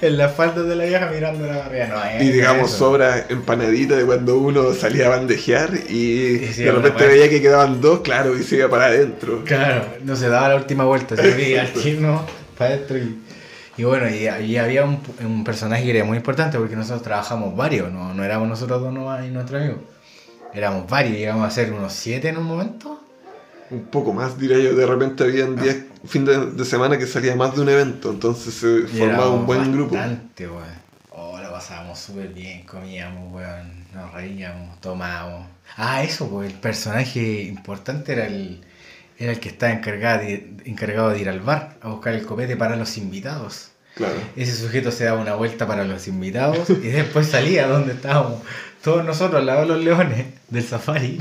[0.00, 1.86] En la falda de la vieja mirando la barriga.
[1.88, 2.78] No, es Y digamos, eso.
[2.78, 8.00] sobra empanadita de cuando uno salía a bandejear y de repente veía que quedaban dos,
[8.00, 9.42] claro, y se iba para adentro.
[9.44, 12.24] Claro, no se daba la última vuelta, se veía al chino
[12.56, 13.18] para adentro y.
[13.76, 17.54] Y bueno, y, y había un, un personaje que era muy importante porque nosotros trabajamos
[17.56, 19.76] varios, no, no éramos nosotros dos nomás y nuestro amigo.
[20.52, 23.00] Éramos varios, llegamos a ser unos siete en un momento.
[23.70, 24.74] Un poco más, diría yo.
[24.74, 28.54] De repente habían días, fin de, de semana que salía más de un evento, entonces
[28.54, 29.94] se Y formaba un buen grupo.
[29.94, 30.88] Bastante, weón.
[31.10, 33.86] Oh, lo pasábamos súper bien, comíamos, weón.
[33.94, 35.46] Nos reíamos, tomábamos.
[35.76, 38.60] Ah, eso, pues el personaje importante era el,
[39.18, 42.56] era el que estaba encargado de, encargado de ir al bar a buscar el copete
[42.56, 43.70] para los invitados.
[43.94, 44.14] Claro.
[44.36, 48.40] Ese sujeto se daba una vuelta para los invitados y después salía donde estábamos
[48.82, 51.18] todos nosotros al lado de los leones del safari,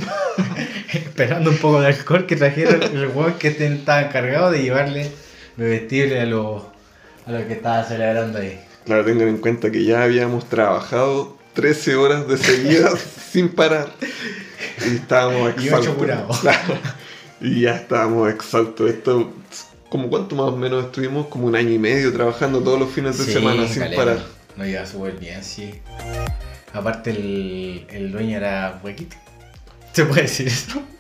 [0.93, 5.11] esperando un poco de alcohol que trajera el weón que estaba encargado de llevarle
[5.57, 6.63] bebestible a los
[7.25, 8.59] a los que estaba celebrando ahí.
[8.85, 12.99] Claro, tengan en cuenta que ya habíamos trabajado 13 horas de seguidas
[13.31, 13.89] sin parar.
[14.89, 15.87] Y estábamos Y exhaustos.
[15.87, 16.39] ocho curados.
[16.41, 16.75] Claro.
[17.41, 18.89] Y ya estábamos exhaustos.
[18.89, 19.33] Esto,
[19.89, 21.27] como cuánto más o menos estuvimos?
[21.27, 24.19] Como un año y medio trabajando todos los fines de Sí, semana sin parar.
[24.55, 25.81] No iba súper bien, sí.
[26.73, 29.15] Aparte el, el dueño era huequito.
[29.93, 30.81] ¿Se puede decir eso?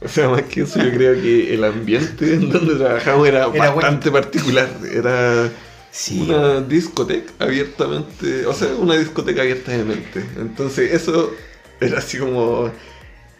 [0.00, 3.70] O sea, más que eso, yo creo que el ambiente en donde trabajamos era, Era
[3.72, 4.68] bastante particular.
[4.92, 5.50] Era
[5.90, 6.20] Sí.
[6.20, 10.24] una discoteca abiertamente, o sea, una discoteca abiertamente.
[10.36, 11.32] Entonces, eso
[11.80, 12.70] era así como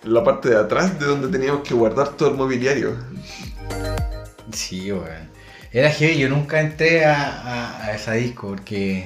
[0.03, 2.97] la parte de atrás de donde teníamos que guardar todo el mobiliario.
[4.53, 5.29] Sí, weón.
[5.73, 9.05] Era heavy, yo nunca entré a, a- a esa disco porque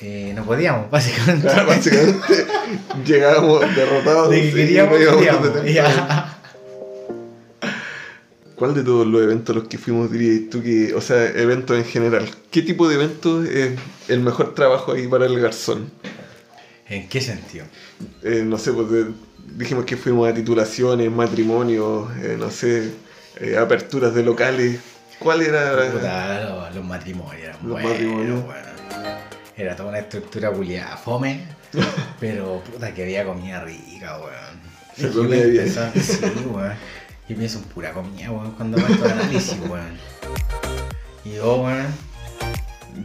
[0.00, 1.46] eh, no podíamos, básicamente.
[1.46, 2.46] Claro, básicamente
[3.04, 4.30] llegábamos derrotados.
[4.30, 5.64] De que y queríamos, no.
[5.66, 6.36] Ya.
[8.54, 11.78] ¿Cuál de todos los eventos a los que fuimos dirías tú que, o sea, eventos
[11.78, 13.78] en general, qué tipo de eventos es
[14.08, 15.90] el mejor trabajo ahí para el garzón?
[16.86, 17.64] ¿En qué sentido?
[18.22, 18.86] Eh, no sé, pues
[19.56, 22.90] dijimos que fuimos a titulaciones, matrimonios, eh, no sé,
[23.40, 24.78] eh, aperturas de locales.
[25.18, 25.90] ¿Cuál era?
[25.92, 28.44] Puta, los, los matrimonios eran Los buenos, matrimonios.
[29.60, 31.44] Era toda una estructura culiada, fome,
[32.18, 34.60] pero puta que había comida rica, weón.
[34.96, 35.64] Se que comía bien.
[35.64, 36.72] pensaba- Sí, weón.
[37.28, 39.98] Yo pienso en pura comida, weón, cuando hago estos análisis, weón.
[41.26, 41.86] Y yo, weón,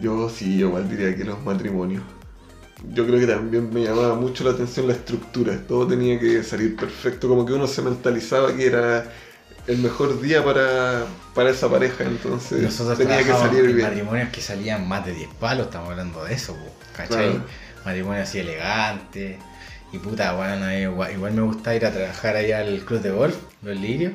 [0.01, 2.03] Yo sí, yo igual diría que los matrimonios.
[2.93, 5.59] Yo creo que también me llamaba mucho la atención la estructura.
[5.67, 9.11] Todo tenía que salir perfecto, como que uno se mentalizaba que era
[9.67, 13.87] el mejor día para, para esa pareja, entonces nosotros tenía que salir en bien.
[13.87, 17.31] matrimonios que salían más de 10 palos, estamos hablando de eso, po, ¿cachai?
[17.31, 17.45] Claro.
[17.83, 19.37] Matrimonios así elegantes.
[19.91, 23.01] Y puta, weón, a mí igual, igual me gusta ir a trabajar allá al club
[23.01, 24.13] de golf, los lirios.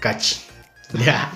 [0.00, 0.36] Cach.
[1.06, 1.30] Ya.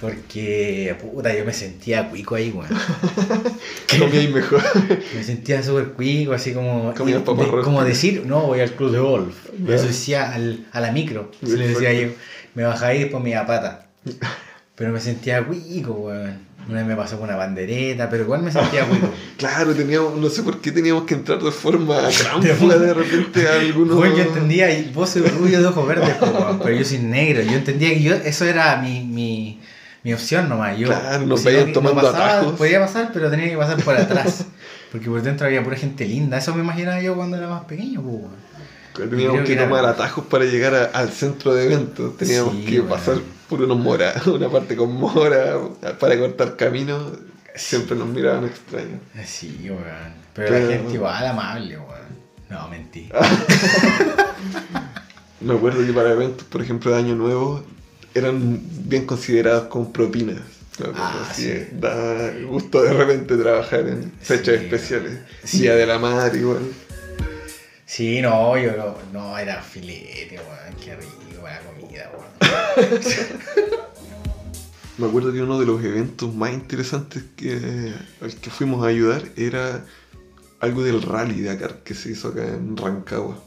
[0.00, 2.70] Porque, puta, yo me sentía cuico ahí, weón.
[3.98, 4.62] Comía ahí mejor.
[5.14, 6.94] Me sentía súper cuico, así como.
[7.06, 9.34] Y- de- como decir, no, voy al club de golf.
[9.68, 11.30] Eso decía al, a la micro.
[11.44, 12.08] Se le decía yo,
[12.54, 13.86] me bajaba y después me iba a pata.
[14.74, 16.50] Pero me sentía cuico, weón.
[16.68, 19.10] Una vez me pasó con una bandereta, pero igual me sentía cuico.
[19.36, 23.54] Claro, teníamos, no sé por qué teníamos que entrar de forma tránsfula de repente a
[23.60, 23.96] algunos.
[23.98, 27.42] Weón, yo entendía, y vos sois rubio de ojos verdes, weón, pero yo soy negro.
[27.42, 29.58] Yo entendía que yo, eso era mi, mi,
[30.04, 30.76] mi opción nomás.
[30.78, 32.58] Yo, Claro, nos no- veían no tomando pasaba, atajos.
[32.58, 34.44] Podía pasar, pero tenía que pasar por atrás.
[34.92, 36.36] Porque por dentro había pura gente linda.
[36.38, 38.49] Eso me imaginaba yo cuando era más pequeño, weón.
[39.08, 42.16] Teníamos que era- tomar atajos para llegar a- al centro de eventos.
[42.16, 45.58] Teníamos Sí, que pasar por unos mora, una parte con mora
[45.98, 46.98] para cortar camino.
[47.54, 49.00] Siempre nos miraban extraños.
[49.26, 49.80] Sí, weón.
[50.34, 52.10] Pero Pero- la gente igual amable, weón.
[52.48, 53.08] No, mentí.
[55.40, 57.62] Me acuerdo que para eventos, por ejemplo, de Año Nuevo,
[58.14, 60.40] eran bien considerados como propinas.
[60.94, 61.66] Ah, así sí.
[61.72, 65.18] da gusto de repente trabajar en fechas Sí, especiales.
[65.44, 65.58] sí.
[65.62, 66.58] Día de la Madre, igual.
[67.90, 70.76] Sí, no, yo no, no era filete, weón.
[70.80, 73.00] Qué rico la comida, weón.
[74.98, 79.24] Me acuerdo que uno de los eventos más interesantes que, al que fuimos a ayudar
[79.36, 79.84] era
[80.60, 83.42] algo del rally de Dakar que se hizo acá en Rancagua.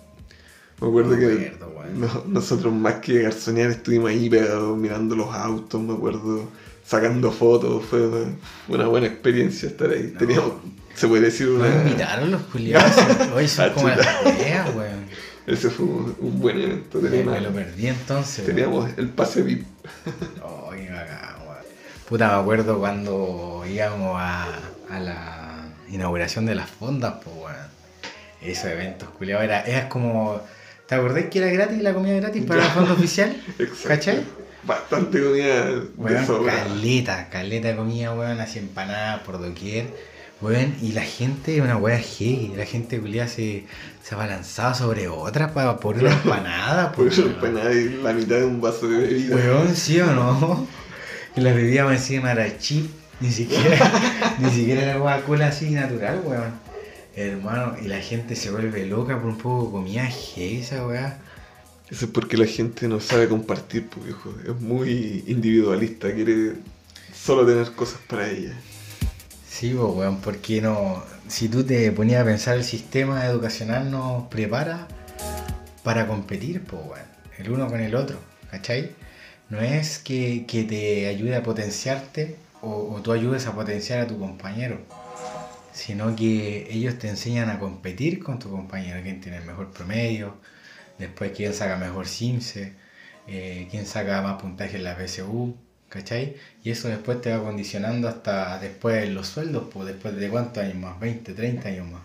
[0.81, 5.81] Me acuerdo No que acuerdo, nosotros más que garzonear estuvimos ahí pegados mirando los autos,
[5.81, 6.49] me acuerdo,
[6.85, 8.35] sacando fotos, fue una,
[8.67, 10.09] fue una buena experiencia estar ahí.
[10.11, 10.19] No.
[10.19, 10.53] Teníamos,
[10.95, 11.69] se puede decir, No una...
[11.69, 12.95] me invitaron los culiados.
[13.35, 15.05] Hoy son como las peleas, weón.
[15.45, 16.99] Ese fue un, buen evento.
[16.99, 18.45] Teníamos, me lo perdí entonces.
[18.45, 18.55] weón.
[18.55, 19.65] teníamos el pase VIP.
[20.41, 21.57] Oh, qué bacán, weón.
[22.07, 24.47] Puta, me acuerdo cuando íbamos a,
[24.89, 27.73] a la inauguración de las fondas, pues, weón.
[28.41, 30.41] Esos eventos, culiao, era, era como.
[30.87, 33.35] ¿Te acordás que era gratis la comida gratis para la fonda oficial?
[33.59, 33.87] Exacto.
[33.87, 34.23] ¿Cachai?
[34.65, 36.53] Bastante comida de Weón, sobra.
[36.55, 39.87] caleta, caleta de comida, weón, así empanadas por doquier.
[40.43, 43.63] Weón, y la gente, una weá heavy, la gente culiada se,
[44.03, 47.31] se abalanzaba sobre otra para por una empanada, Por pues, weón.
[47.31, 49.37] empanada y la mitad de un vaso de bebida.
[49.37, 50.67] Weón, ¿sí o no?
[51.37, 52.91] Y la bebida me encima era chip,
[53.21, 56.51] ni siquiera, ni siquiera era Coca-Cola así natural, weón.
[57.15, 61.19] Hermano, y la gente se vuelve loca por un poco de comida heavy esa weá.
[61.89, 64.33] Eso es porque la gente no sabe compartir, pues, viejo.
[64.45, 66.55] Es muy individualista, quiere
[67.15, 68.53] solo tener cosas para ella.
[69.54, 71.04] Sí, pues, weón, porque no.
[71.28, 74.88] Si tú te ponías a pensar, el sistema educacional nos prepara
[75.84, 77.06] para competir, pues, weón,
[77.38, 78.18] el uno con el otro,
[78.49, 78.95] ¿cachai?
[79.49, 84.08] No es que, que te ayude a potenciarte o, o tú ayudes a potenciar a
[84.08, 84.80] tu compañero,
[85.72, 90.38] sino que ellos te enseñan a competir con tu compañero, quién tiene el mejor promedio,
[90.97, 92.74] después quién saca mejor CIMSE,
[93.28, 95.56] eh, quién saca más puntaje en la PSU,
[95.93, 96.35] ¿cachai?
[96.63, 100.77] Y eso después te va condicionando hasta después los sueldos, pues después de cuántos años
[100.77, 102.01] más, 20, 30 años más.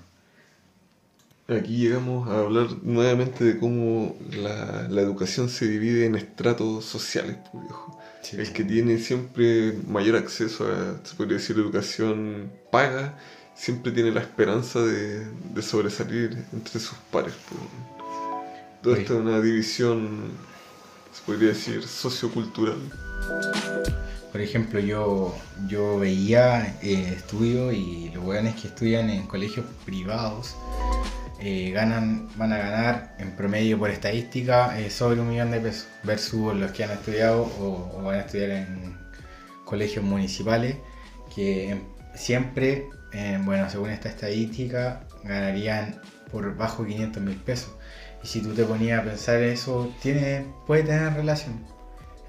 [1.49, 7.39] Aquí llegamos a hablar nuevamente de cómo la, la educación se divide en estratos sociales,
[7.51, 7.99] pues, viejo.
[8.33, 13.19] El que tiene siempre mayor acceso a, se podría decir, educación paga,
[13.55, 17.33] siempre tiene la esperanza de, de sobresalir entre sus pares.
[17.49, 17.61] pues.
[18.83, 19.03] Todo Oye.
[19.03, 20.33] esto es una división,
[21.15, 22.77] se podría decir, sociocultural.
[24.33, 25.35] Por ejemplo, yo,
[25.67, 30.55] yo veía eh, estudios y los weones que estudian en colegios privados
[31.41, 35.87] eh, ganan, van a ganar en promedio por estadística eh, sobre un millón de pesos
[36.03, 38.99] versus los que han estudiado o, van a estudiar en
[39.65, 40.77] colegios municipales
[41.33, 41.83] que em,
[42.15, 46.01] siempre, eh, bueno, según esta estadística, ganarían
[46.33, 47.71] por bajo 500 mil pesos.
[48.25, 51.65] Y si tú te ponías a pensar eso, tiene, puede tener relación.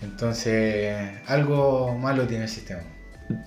[0.01, 0.95] Entonces,
[1.27, 2.81] algo malo tiene el sistema.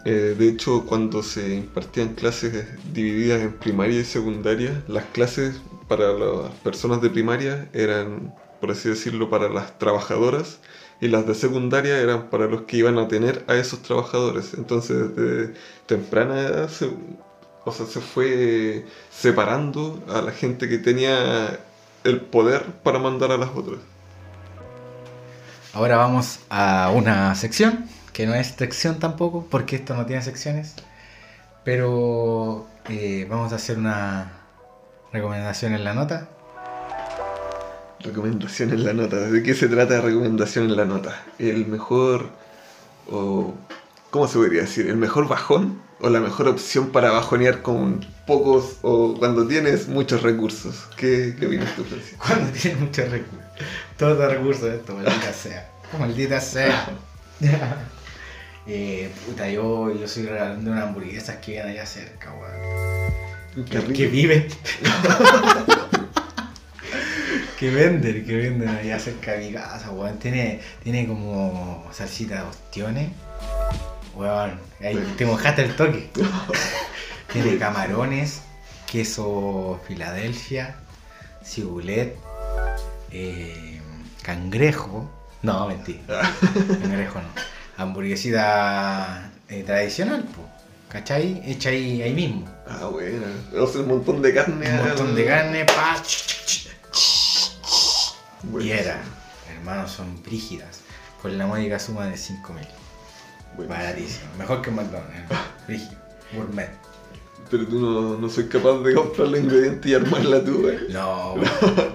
[0.05, 6.12] Eh, de hecho, cuando se impartían clases divididas en primaria y secundaria, las clases para
[6.12, 10.61] las personas de primaria eran, por así decirlo, para las trabajadoras
[11.00, 14.55] y las de secundaria eran para los que iban a tener a esos trabajadores.
[14.55, 15.55] Entonces, desde
[15.86, 16.70] temprana edad
[17.64, 21.61] o sea, se fue separando a la gente que tenía
[22.05, 23.78] el poder para mandar a las otras.
[25.75, 30.75] Ahora vamos a una sección, que no es sección tampoco, porque esto no tiene secciones.
[31.64, 34.33] Pero eh, vamos a hacer una
[35.14, 36.29] recomendación en la nota.
[38.01, 39.16] Recomendación en la nota.
[39.16, 41.23] ¿De qué se trata recomendación en la nota?
[41.39, 42.29] El mejor.
[43.11, 43.55] o.
[44.11, 44.89] ¿Cómo se podría decir?
[44.89, 45.81] ¿El mejor bajón?
[46.05, 50.88] ¿O la mejor opción para bajonear con pocos o cuando tienes muchos recursos?
[50.96, 52.24] ¿Qué, qué opinas tú, Francisco?
[52.26, 53.46] Cuando tiene muchos recursos.
[53.96, 55.70] Todos los recursos de esto, maldita sea.
[55.96, 56.88] Maldita sea.
[58.66, 63.70] eh, puta, yo, yo soy regalando unas hamburguesas que vienen allá cerca, weón.
[63.70, 63.92] Rico.
[63.92, 64.48] que viven.
[67.61, 70.18] que venden, que venden allá cerca de mi casa, weón.
[70.18, 73.09] Tiene, tiene como salsita de ostiones.
[74.14, 76.10] Weón, ahí te mojaste el toque.
[77.32, 78.42] tiene camarones,
[78.90, 80.76] queso Filadelfia,
[81.44, 82.16] cibulet,
[83.10, 83.80] eh,
[84.22, 85.10] cangrejo.
[85.42, 86.20] No, mentira.
[86.82, 87.28] Cangrejo no.
[87.76, 90.48] Hamburguesita eh, tradicional, po.
[90.88, 91.42] ¿Cachai?
[91.44, 92.46] Hecha ahí, ahí mismo.
[92.68, 93.26] Ah, bueno.
[93.66, 94.70] Sea, un montón de carne.
[94.70, 95.96] Un montón de carne, pa.
[98.44, 99.00] Bueno, Y era,
[99.50, 100.80] hermanos, son brígidas.
[101.20, 102.68] Con la módica suma de 5 mil.
[103.57, 103.70] Bueno.
[103.70, 104.26] Baratísimo.
[104.38, 105.16] Mejor que McDonald's.
[105.16, 105.24] ¿eh?
[105.66, 106.00] Brígido.
[106.34, 106.70] Gourmet.
[107.50, 110.78] Pero tú no, no soy capaz de comprar los ingredientes y armarla tú, güey.
[110.90, 111.36] No,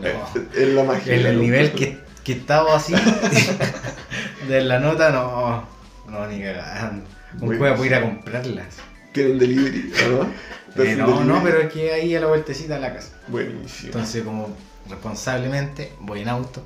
[0.01, 0.43] no.
[0.55, 1.16] Es la magia.
[1.16, 2.93] En de el nivel que, que estaba así,
[4.47, 5.68] de la nota, no.
[6.08, 7.05] No, ni cagando.
[7.41, 8.78] Un juego puede ir a comprarlas.
[9.14, 10.28] Tienen delivery, ¿no?
[10.76, 11.26] ¿Te Eh, no, delivery?
[11.26, 13.10] no, pero es que ahí a la vueltecita a la casa.
[13.28, 13.88] Buenísimo.
[13.88, 14.55] Entonces, como
[14.88, 16.62] responsablemente, voy en auto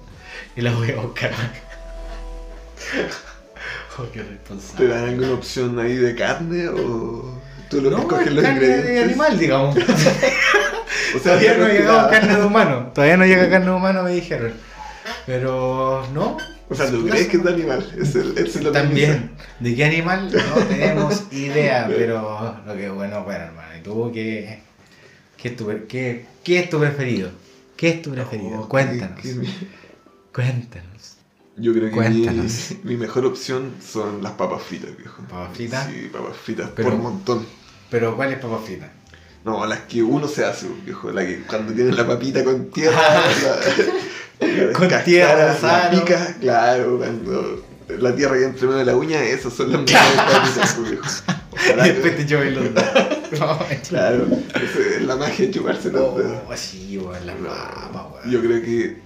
[0.56, 1.32] y la voy a buscar.
[4.00, 4.24] oh, qué
[4.78, 7.40] ¿Te dan alguna opción ahí de carne o
[7.70, 8.94] tú lo que No, escoges es los carne ingredientes?
[8.96, 9.76] de animal, digamos.
[11.14, 11.68] O sea, Todavía no
[11.98, 12.92] la- carne de humano.
[12.94, 14.54] Todavía no llega carne de humano, me dijeron.
[15.26, 16.38] Pero no.
[16.70, 17.94] O sea, tú crees que es de animal.
[18.00, 19.32] Es el, es la También.
[19.60, 20.32] ¿De qué animal?
[20.32, 23.78] No tenemos idea, pero lo que bueno, bueno, hermano.
[23.78, 24.60] ¿Y tú qué,
[25.36, 27.30] qué, es tu, qué, qué es tu preferido?
[27.76, 28.62] ¿Qué es tu preferido?
[28.62, 29.20] Oh, Cuéntanos.
[29.22, 29.68] qué- qué-
[30.34, 31.11] Cuéntanos.
[31.58, 32.70] Yo creo que mi, Cuéntanos.
[32.84, 35.22] mi mejor opción son las papas fritas, viejo.
[35.24, 35.88] ¿Papas fritas?
[35.88, 37.46] Sí, papas fritas, Pero- por un montón.
[37.90, 38.92] Pero ¿cuál es papa frita?
[39.44, 41.12] No, las que uno se hace, viejo.
[41.12, 42.96] La que cuando tiene la papita con tierra.
[44.40, 48.96] la, la Con tierra, la pica, claro, cuando la tierra queda entre medio de la
[48.96, 51.04] uña, esas son las mejores papitas, viejo.
[51.52, 53.88] Ojalá Y después que- te los dedos.
[53.90, 56.38] Claro, es la magia de chuparse los dedos.
[56.48, 58.16] Oh, sí, weón, la No.
[58.30, 58.98] Yo creo que,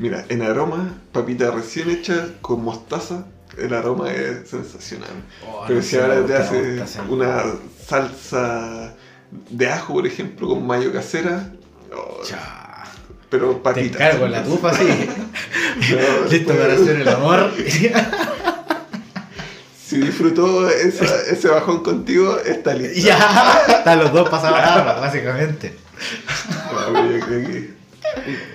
[0.00, 3.26] mira, en aroma, papita recién hecha con mostaza,
[3.58, 5.10] el aroma es sensacional.
[5.46, 7.42] Oh, Pero no si ahora te haces una
[7.86, 8.94] salsa
[9.48, 11.52] de ajo, por ejemplo, con mayo casera,
[11.94, 12.20] oh,
[13.28, 14.00] pero Te papitas.
[14.00, 14.84] encargo en la tufa, sí.
[15.92, 17.50] No, Listo para hacer el amor.
[19.86, 23.00] Si disfrutó esa- ese bajón contigo, está listo.
[23.08, 23.64] ya.
[23.68, 25.74] Están los dos pasados básicamente.
[26.72, 27.70] No, pero yo creo que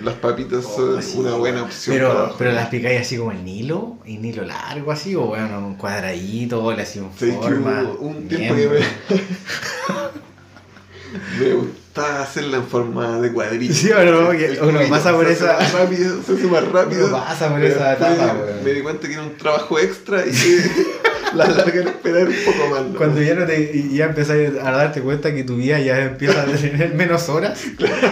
[0.02, 1.96] las papitas son Oh, sí, una buena opción.
[1.98, 5.76] Pero, pero las picáis así como en hilo, en hilo largo así, o bueno, un
[5.76, 7.84] cuadradito, le hacía un ¿Sabes que forma.
[7.84, 8.80] hubo un tiempo que me,
[11.40, 13.74] me gustaba hacerla en forma de cuadrito.
[13.74, 17.08] Sí, que El uno pasa por esa- más rápido, se hace más rápido.
[17.08, 18.36] Uno pasa por esa etapa.
[18.64, 20.36] Me di cuenta que era un trabajo extra y que
[21.36, 22.82] la larga era esperar un poco más.
[22.84, 22.98] ¿no?
[22.98, 26.46] Cuando ya no te, ya empezás a darte cuenta que tu vida ya empieza a
[26.46, 27.60] tener menos horas,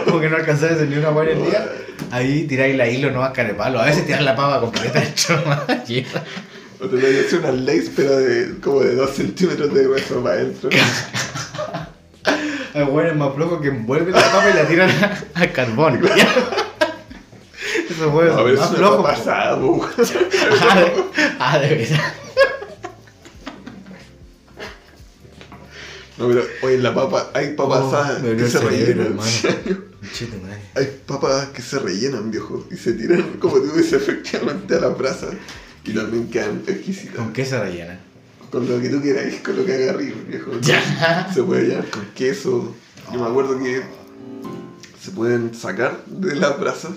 [0.05, 1.69] como que no alcanzás a hacer ni una buena el día,
[2.11, 3.79] ahí tiráis la hilo, no vas carepalo.
[3.79, 5.01] A veces tiras la pava completa
[5.45, 6.23] más llena.
[6.79, 10.21] O te voy a hacer unas lays, pero de, como de 2 centímetros de hueso
[10.21, 10.69] para adentro.
[12.75, 14.89] Hay hueones más flojos que envuelven la papa y la tiran
[15.35, 16.01] al carbón.
[17.89, 19.79] Esos hueones No, más eso ha pasado.
[20.59, 20.91] Ah, de,
[21.39, 22.13] ah, de verdad.
[26.17, 29.17] No, pero oye, en la papa, hay papas Oh, que se rellenan.
[30.75, 34.97] Hay papas que se rellenan, viejo, y se tiran, como tú dices, efectivamente a las
[34.97, 35.31] brasas.
[35.85, 37.15] Y también quedan exquisitas.
[37.15, 37.99] ¿Con qué se rellena?
[38.51, 40.51] Con lo que tú quieras, con lo que haga arriba, viejo.
[40.61, 41.31] Ya.
[41.33, 42.73] Se puede llenar con queso.
[43.11, 43.81] Yo me acuerdo que
[45.01, 46.91] se pueden sacar de las brasas,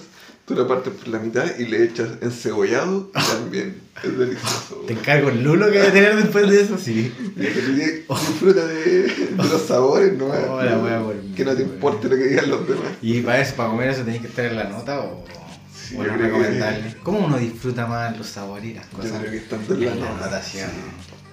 [0.47, 4.85] tú la partes por la mitad y le echas encebollado también es delicioso.
[4.87, 7.13] Te encargo el lulo que voy a tener después de eso, sí.
[7.37, 10.27] Disfruta de, de los sabores, ¿no?
[10.27, 12.85] Oh, la wea por- que no te importe lo que digan los demás.
[13.03, 15.25] ¿Y para eso, para comer eso tenéis que estar en la nota o,
[15.75, 16.97] Sí, yo que-?
[17.03, 19.19] ¿Cómo uno disfruta más los sabores y las Yo cosas?
[19.21, 20.71] creo que estando en la la nota, natación.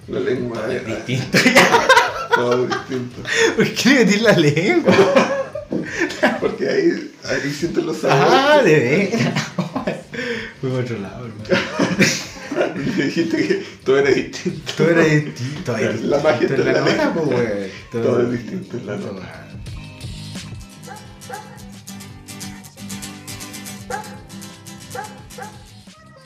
[0.08, 1.38] La lengua Todo es distinto.
[2.34, 3.22] todo distinto.
[3.56, 4.94] ¿Por qué la lengua?
[6.44, 8.28] Porque ahí, ahí sientes los sabores.
[8.30, 9.50] Ah, de veras.
[10.60, 12.74] Fue otro lado, hermano.
[12.96, 14.72] Dijiste que todo era distinto.
[14.76, 15.74] Todo era distinto.
[15.74, 17.70] ahí La magia está en la nota, pues, güey.
[17.90, 19.46] Todo es distinto en la todo, nota.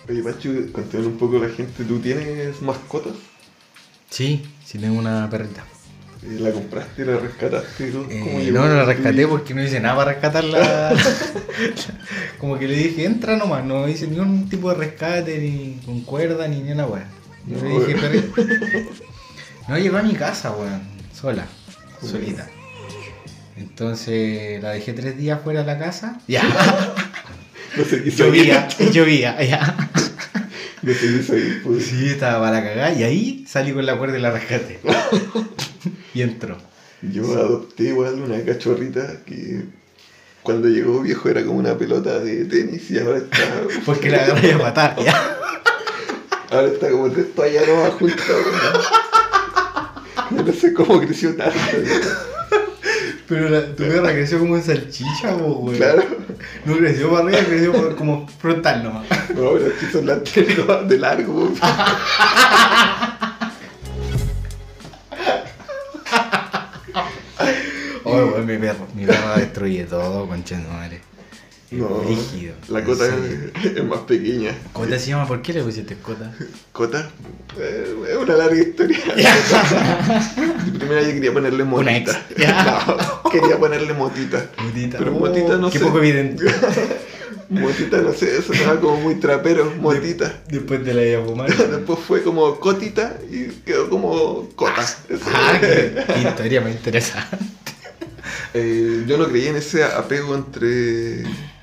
[0.09, 3.15] Oye, Pachu, cuéntame un poco la gente, ¿tú tienes mascotas?
[4.11, 5.65] Sí, sí tengo una perrita.
[6.23, 7.91] Eh, ¿La compraste, la rescataste?
[7.93, 10.95] ¿Cómo Eh, no, no la rescaté porque no hice nada para rescatarla.
[12.39, 16.01] Como que le dije, entra nomás, no hice ni un tipo de rescate, ni con
[16.03, 17.07] cuerda, ni ni una weá.
[17.47, 18.01] Yo le No, dije, weón.
[18.33, 18.43] perrito.
[19.69, 20.81] No, llegó a mi casa, weón,
[21.15, 21.47] sola,
[22.03, 22.13] Weón.
[22.15, 22.49] solita.
[23.57, 26.21] Entonces la dejé tres días fuera de la casa.
[26.29, 26.43] Ya,
[27.77, 29.77] No sé llovía, llovía, ya.
[30.83, 31.87] No sé soy, pues.
[31.87, 34.81] Sí, estaba para cagar y ahí salí con la cuerda y la rescaté.
[36.15, 36.57] Y entró.
[37.03, 39.63] Yo adopté igual una cachorrita que
[40.43, 43.39] cuando llegó viejo era como una pelota de tenis y ahora está.
[43.87, 45.35] Porque la agarré a matar, ya.
[46.51, 48.27] Ahora está como tres toallas nomás juntas.
[50.31, 51.59] Yo no sé cómo creció tanto.
[53.29, 55.77] Pero la, tu perra creció como en salchicha, weón.
[55.77, 56.03] Claro.
[56.65, 59.05] No creció para arriba, creció como frontal nomás.
[59.35, 61.53] No, pero son las de largo.
[68.09, 68.87] Weón, mi perro.
[68.95, 71.01] Mi perro destruye todo, conchendo madre.
[71.71, 72.55] No, Rígido.
[72.69, 74.53] la cota es, es más pequeña.
[74.73, 75.29] ¿Cota se llama?
[75.29, 76.33] ¿Por qué le pusiste cota?
[76.73, 77.11] Cota
[77.59, 78.99] eh, es una larga historia.
[80.79, 82.23] Primero yo quería ponerle motita.
[83.25, 84.47] No, quería ponerle motita.
[84.63, 84.97] Motita.
[84.99, 85.85] Pero Oh, motita no qué sé.
[85.85, 86.45] poco evidente.
[87.51, 90.43] Motita no sé, eso era como muy trapero, motita.
[90.49, 91.49] Después de la idea fumar.
[91.55, 94.85] Después fue como cotita y quedó como cota.
[95.35, 97.39] Ah, qué, qué historia más interesante.
[98.55, 101.23] Eh, yo no creía en ese apego entre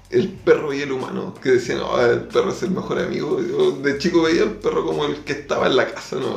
[0.09, 3.39] el perro y el humano, que decían, "Oh, el perro es el mejor amigo.
[3.41, 6.35] Yo de chico veía al perro como el que estaba en la casa, ¿no?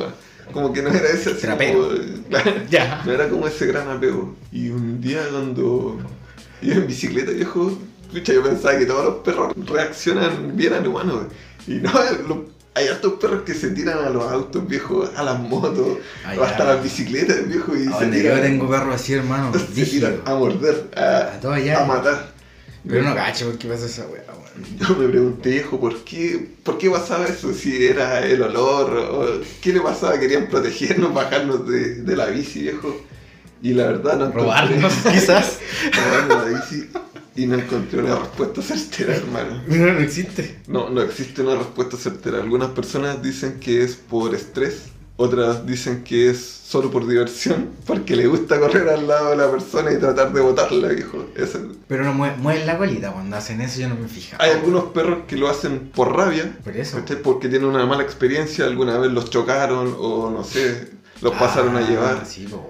[0.51, 1.89] Como que no era ese así como-
[2.69, 3.03] Ya.
[3.05, 4.35] no era como ese gran apego.
[4.51, 5.99] Y un día cuando
[6.61, 7.77] iba en bicicleta, viejo,
[8.11, 11.27] yo pensaba que todos los perros reaccionan bien al humano.
[11.67, 11.91] Y no,
[12.79, 16.43] hay hartos perros que se tiran a los autos, viejo, a las motos, Ah, o
[16.43, 19.51] hasta las bicicletas, viejo, y A se tiran, yo tengo perro así, hermano.
[19.75, 21.81] se tiran a morder, a, A todo allá.
[21.81, 22.33] a matar.
[22.87, 24.77] Pero no cacho, ¿por qué pasa esa weá, weón?
[24.79, 27.53] Yo me pregunté, viejo, ¿por qué, ¿por qué pasaba eso?
[27.53, 32.61] Si era el olor, o qué le pasaba, querían protegernos, bajarnos de, de la bici,
[32.63, 32.95] viejo.
[33.61, 35.57] Y la verdad no encontré- Robarnos, quizás.
[35.93, 36.89] robarnos la bici
[37.43, 39.61] y no encontré una respuesta certera, hermano.
[39.67, 40.59] No, no existe.
[40.67, 42.39] No, no existe una respuesta certera.
[42.41, 44.85] Algunas personas dicen que es por estrés,
[45.15, 49.49] otras dicen que es solo por diversión, porque le gusta correr al lado de la
[49.51, 51.25] persona y tratar de botarla, viejo.
[51.35, 51.59] Eso.
[51.87, 54.35] Pero no mue- mueven la colita cuando hacen eso, yo no me fijo.
[54.39, 57.01] Hay algunos perros que lo hacen por rabia, Por eso.
[57.23, 60.89] porque tienen una mala experiencia, alguna vez los chocaron o no sé,
[61.21, 62.25] los pasaron a Ah, llevar.
[62.25, 62.61] Sí, pues.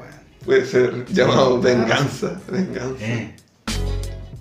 [0.45, 3.05] Puede ser llamado venganza, venganza.
[3.05, 3.35] Eh.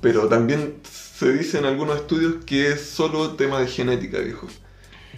[0.00, 4.46] Pero también se dice en algunos estudios que es solo tema de genética, viejo.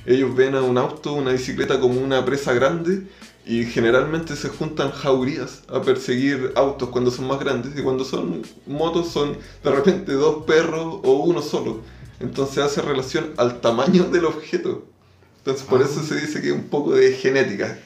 [0.06, 3.02] Ellos ven a un auto, una bicicleta como una presa grande
[3.44, 8.42] y generalmente se juntan jaurías a perseguir autos cuando son más grandes y cuando son
[8.66, 11.82] motos son de repente dos perros o uno solo.
[12.18, 14.86] Entonces hace relación al tamaño del objeto.
[15.38, 15.84] Entonces por Ah.
[15.84, 17.78] eso se dice que es un poco de genética.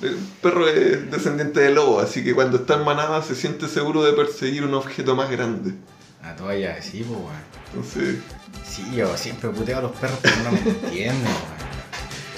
[0.00, 4.04] El perro es descendiente de lobo, así que cuando está en manada se siente seguro
[4.04, 5.74] de perseguir un objeto más grande.
[6.22, 7.42] A toda ya, sí, pues, weón.
[7.72, 8.16] Entonces,
[8.64, 11.68] Sí, yo siempre puteo a los perros, pero no me entienden, weón.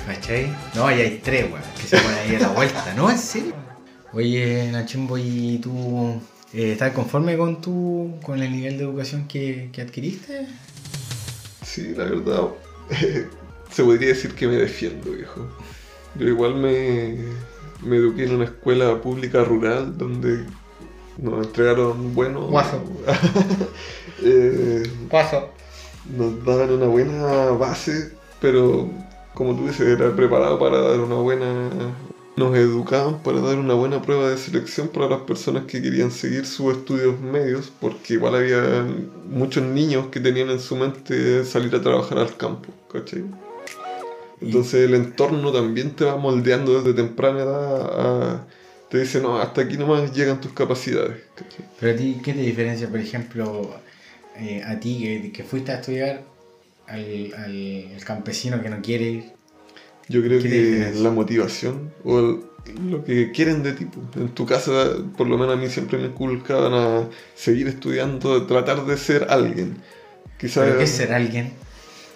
[0.06, 0.54] ¿Cachai?
[0.74, 3.10] No, y hay tres, weón, que se ponen ahí a la vuelta, ¿no?
[3.10, 3.54] ¿En serio?
[4.12, 6.20] Oye, Nachimbo, ¿y tú
[6.52, 10.46] eh, estás conforme con tu, con el nivel de educación que, que adquiriste?
[11.62, 12.48] sí, la verdad,
[13.70, 15.48] se podría decir que me defiendo, viejo.
[16.16, 17.16] Yo igual me,
[17.82, 20.44] me eduqué en una escuela pública rural donde
[21.18, 22.50] nos entregaron buenos...
[22.50, 22.82] Guaso.
[24.22, 24.82] Eh,
[26.14, 28.90] nos daban una buena base, pero
[29.32, 31.70] como tú dices, era preparado para dar una buena...
[32.36, 36.44] Nos educaban para dar una buena prueba de selección para las personas que querían seguir
[36.44, 38.86] sus estudios medios, porque igual había
[39.30, 43.24] muchos niños que tenían en su mente salir a trabajar al campo, ¿cachai?
[44.40, 48.46] Entonces el entorno también te va moldeando desde temprana edad a...
[48.90, 51.64] Te dice, no, hasta aquí nomás llegan tus capacidades, ¿cachai?
[51.78, 53.70] Pero a ti, ¿qué te diferencia, por ejemplo,
[54.36, 56.22] eh, a ti que, que fuiste a estudiar
[56.88, 59.24] al, al- campesino que no quiere ir?
[60.08, 62.40] Yo creo ¿Qué que la motivación o el-
[62.90, 63.84] lo que quieren de ti.
[63.86, 64.16] pues.
[64.16, 64.72] En tu casa,
[65.16, 69.76] por lo menos a mí siempre me inculcaban a seguir estudiando, tratar de ser alguien.
[70.38, 71.52] Quizás ¿Pero qué es ser alguien?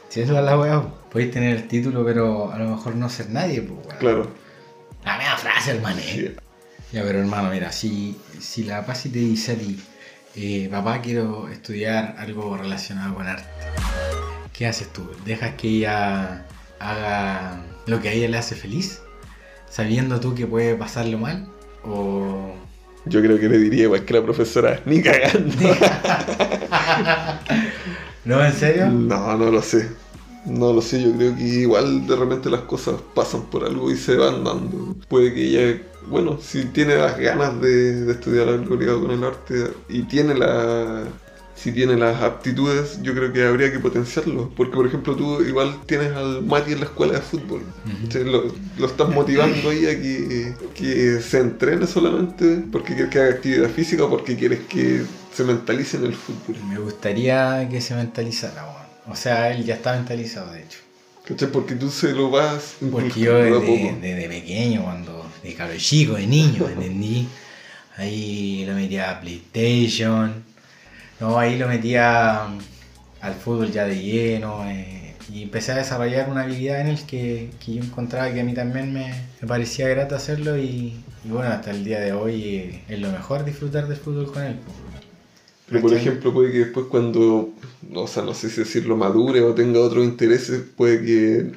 [0.09, 3.31] Si eso es la weá, podéis tener el título, pero a lo mejor no ser
[3.31, 3.99] nadie, pues, weón.
[3.99, 4.31] Claro.
[5.05, 5.99] La media frase, hermano.
[6.01, 6.03] eh.
[6.05, 6.35] Sí.
[6.95, 9.81] Ya, pero hermano, mira, si, si la Pasi te dice a ti,
[10.37, 13.49] eh, papá, quiero estudiar algo relacionado con arte,
[14.53, 15.11] ¿qué haces tú?
[15.25, 16.47] ¿Dejas que ella
[16.79, 19.01] haga lo que a ella le hace feliz?
[19.69, 21.49] Sabiendo tú que puede pasarlo mal?
[21.83, 22.55] ¿O
[23.07, 25.53] Yo creo que le diría igual que la profesora, ni cagando.
[28.25, 28.87] ¿No, en serio?
[28.87, 29.89] No, no lo sé.
[30.47, 33.97] No lo sé, yo creo que igual de repente las cosas pasan por algo y
[33.97, 34.95] se van dando.
[35.09, 39.25] Puede que ella, bueno, si tiene las ganas de, de estudiar algo ligado con el
[39.25, 41.05] arte y tiene la...
[41.57, 44.51] Si tiene las aptitudes, yo creo que habría que potenciarlo.
[44.57, 47.63] Porque, por ejemplo, tú igual tienes al Mati en la escuela de fútbol.
[48.03, 48.25] ¿cachai?
[48.25, 53.31] Lo, lo estás motivando ahí a que, que se entrene solamente porque quieres que haga
[53.37, 56.57] actividad física o porque quieres que se mentalice en el fútbol.
[56.69, 58.84] Me gustaría que se mentalizara.
[59.09, 60.79] O sea, él ya está mentalizado, de hecho.
[61.25, 61.49] ¿Cachai?
[61.51, 66.69] Porque tú se lo vas Porque yo desde, pequeño, cuando de cabro chico, de niño,
[66.73, 67.29] ¿entendí?
[67.97, 70.45] Ahí lo metía a PlayStation.
[71.21, 72.59] No, ahí lo metía mm,
[73.25, 74.69] al fútbol ya de lleno.
[74.69, 75.01] eh,
[75.33, 78.53] y empecé a desarrollar una habilidad en el que, que yo encontraba que a mí
[78.55, 79.09] también me,
[79.41, 80.59] me parecía grato hacerlo.
[80.59, 84.31] Y, y bueno, hasta el día de hoy eh, es lo mejor disfrutar del fútbol
[84.33, 84.61] con él.
[85.69, 87.51] Pero por ejemplo, puede que después cuando,
[87.95, 91.53] o sea, no sé si decirlo, madure o tenga otros intereses, puede que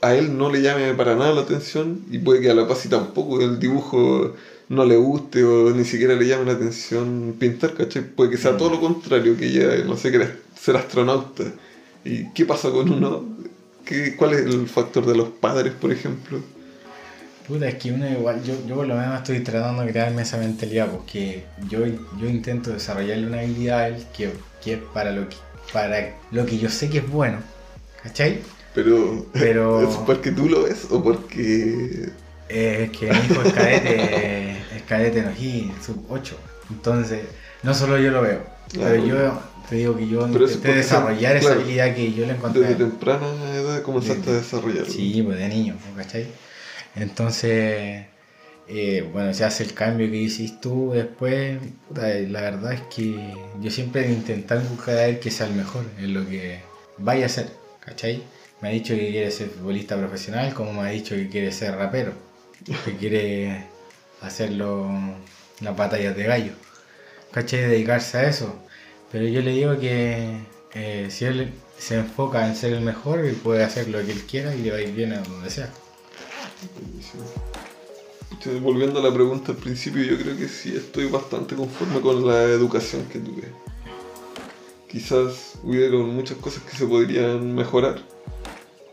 [0.00, 2.88] a él no le llame para nada la atención y puede que a la Pasi
[2.88, 4.34] tampoco el dibujo
[4.68, 8.02] no le guste o ni siquiera le llame la atención pintar, ¿cachai?
[8.02, 11.44] Puede que sea todo lo contrario, que ella, no sé, quiera ser astronauta.
[12.04, 13.24] ¿Y qué pasa con uno?
[13.84, 16.38] ¿Qué, ¿Cuál es el factor de los padres, por ejemplo?
[17.48, 20.36] Puta, es que uno igual, yo, yo por lo menos estoy tratando de crearme esa
[20.36, 24.30] mentalidad, porque yo, yo intento desarrollarle una habilidad a él que,
[24.62, 25.36] que es para lo que,
[25.72, 27.38] para lo que yo sé que es bueno,
[28.02, 28.40] ¿cachai?
[28.74, 32.10] Pero, Pero- ¿es porque tú lo ves o porque
[32.50, 35.30] Eh, es que mi hijo es cadete, es cadete no
[35.82, 36.36] sub 8.
[36.70, 37.20] Entonces,
[37.62, 38.90] no solo yo lo veo, Claro.
[38.90, 39.40] pero yo
[39.70, 41.60] te digo que yo Pero intenté desarrollar esa claro.
[41.62, 42.60] habilidad que yo le encontré.
[42.60, 44.92] Desde temprana edad comenzaste a desarrollarlo.
[44.92, 46.26] Sí, pues de niño, pues, ¿cachai?
[46.98, 48.06] Entonces,
[48.68, 51.58] eh, bueno, se hace el cambio que hiciste tú después.
[51.94, 55.84] la verdad es que yo siempre he intentado buscar a él que sea el mejor
[55.98, 56.60] en lo que
[56.98, 57.48] vaya a ser,
[57.80, 58.22] ¿cachai?
[58.60, 61.76] Me ha dicho que quiere ser futbolista profesional, como me ha dicho que quiere ser
[61.76, 62.12] rapero,
[62.84, 63.66] que quiere
[64.20, 64.90] hacerlo
[65.60, 66.52] las batallas de gallo,
[67.32, 67.60] ¿cachai?
[67.62, 68.54] Dedicarse a eso.
[69.12, 70.38] Pero yo le digo que
[70.74, 74.22] eh, si él se enfoca en ser el mejor, él puede hacer lo que él
[74.26, 75.70] quiera y le va a ir bien a donde sea.
[76.74, 77.24] Buenísimo.
[78.62, 82.44] Volviendo a la pregunta al principio, yo creo que sí estoy bastante conforme con la
[82.44, 83.44] educación que tuve.
[84.88, 88.00] Quizás hubieron muchas cosas que se podrían mejorar,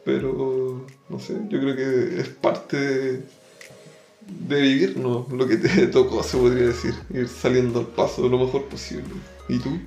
[0.04, 3.24] pero no sé, yo creo que es parte de,
[4.48, 5.26] de vivir, ¿no?
[5.32, 9.14] Lo que te tocó, se podría decir, ir saliendo al paso lo mejor posible.
[9.48, 9.80] ¿Y tú?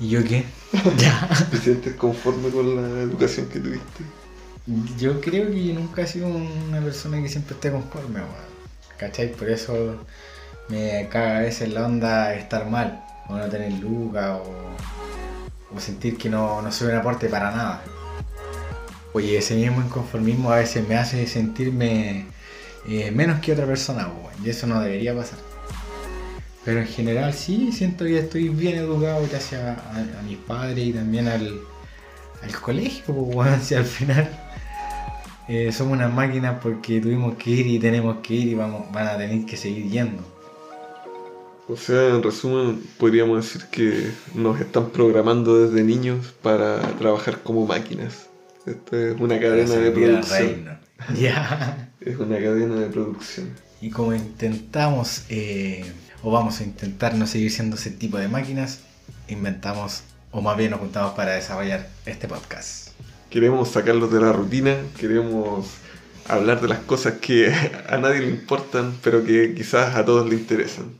[0.00, 0.44] ¿Y yo qué?
[1.50, 4.21] ¿Te sientes conforme con la educación que tuviste?
[4.96, 8.52] Yo creo que nunca he sido una persona que siempre esté conforme, weón.
[8.96, 9.32] ¿Cachai?
[9.32, 9.96] Por eso
[10.68, 14.40] me caga a veces la onda estar mal, o no tener lucas,
[15.74, 17.82] o, sentir que no, no soy un aporte para nada.
[19.12, 22.26] Oye, ese mismo inconformismo a veces me hace sentirme
[22.86, 25.38] eh, menos que otra persona, weón, y eso no debería pasar.
[26.64, 31.26] Pero en general sí, siento que estoy bien educado gracias a, mis padres y también
[31.26, 31.60] al,
[32.42, 34.41] al colegio, pues, weón, si al final
[35.52, 39.06] eh, somos unas máquinas porque tuvimos que ir y tenemos que ir y vamos, van
[39.06, 40.22] a tener que seguir yendo.
[41.68, 47.66] O sea, en resumen, podríamos decir que nos están programando desde niños para trabajar como
[47.66, 48.28] máquinas.
[48.64, 50.78] Esto es una cadena de producción.
[51.18, 51.90] Ya.
[52.00, 53.50] Es una cadena de producción.
[53.80, 55.84] Y como intentamos, eh,
[56.22, 58.80] o vamos a intentar no seguir siendo ese tipo de máquinas,
[59.28, 62.81] inventamos, o más bien nos juntamos para desarrollar este podcast.
[63.32, 65.66] Queremos sacarlos de la rutina, queremos
[66.28, 67.50] hablar de las cosas que
[67.88, 70.92] a nadie le importan, pero que quizás a todos le interesan.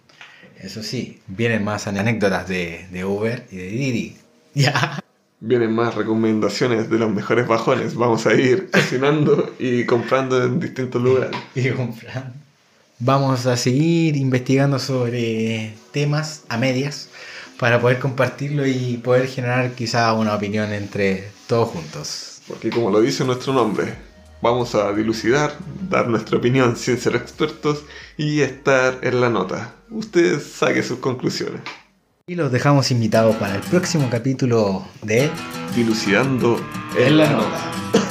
[0.58, 4.16] Eso sí, vienen más anécdotas de, de Uber y de Didi.
[4.54, 5.02] Ya.
[5.40, 7.94] Vienen más recomendaciones de los mejores bajones.
[7.94, 11.36] Vamos a ir cocinando y comprando en distintos lugares.
[11.54, 12.32] y comprar.
[12.98, 17.08] Vamos a seguir investigando sobre temas a medias
[17.62, 22.40] para poder compartirlo y poder generar quizá una opinión entre todos juntos.
[22.48, 23.94] Porque como lo dice nuestro nombre,
[24.40, 25.54] vamos a dilucidar,
[25.88, 27.84] dar nuestra opinión sin ser expertos
[28.16, 29.76] y estar en la nota.
[29.90, 31.60] Usted saque sus conclusiones.
[32.26, 35.30] Y los dejamos invitados para el próximo capítulo de
[35.76, 36.60] Dilucidando
[36.98, 38.01] En la nota.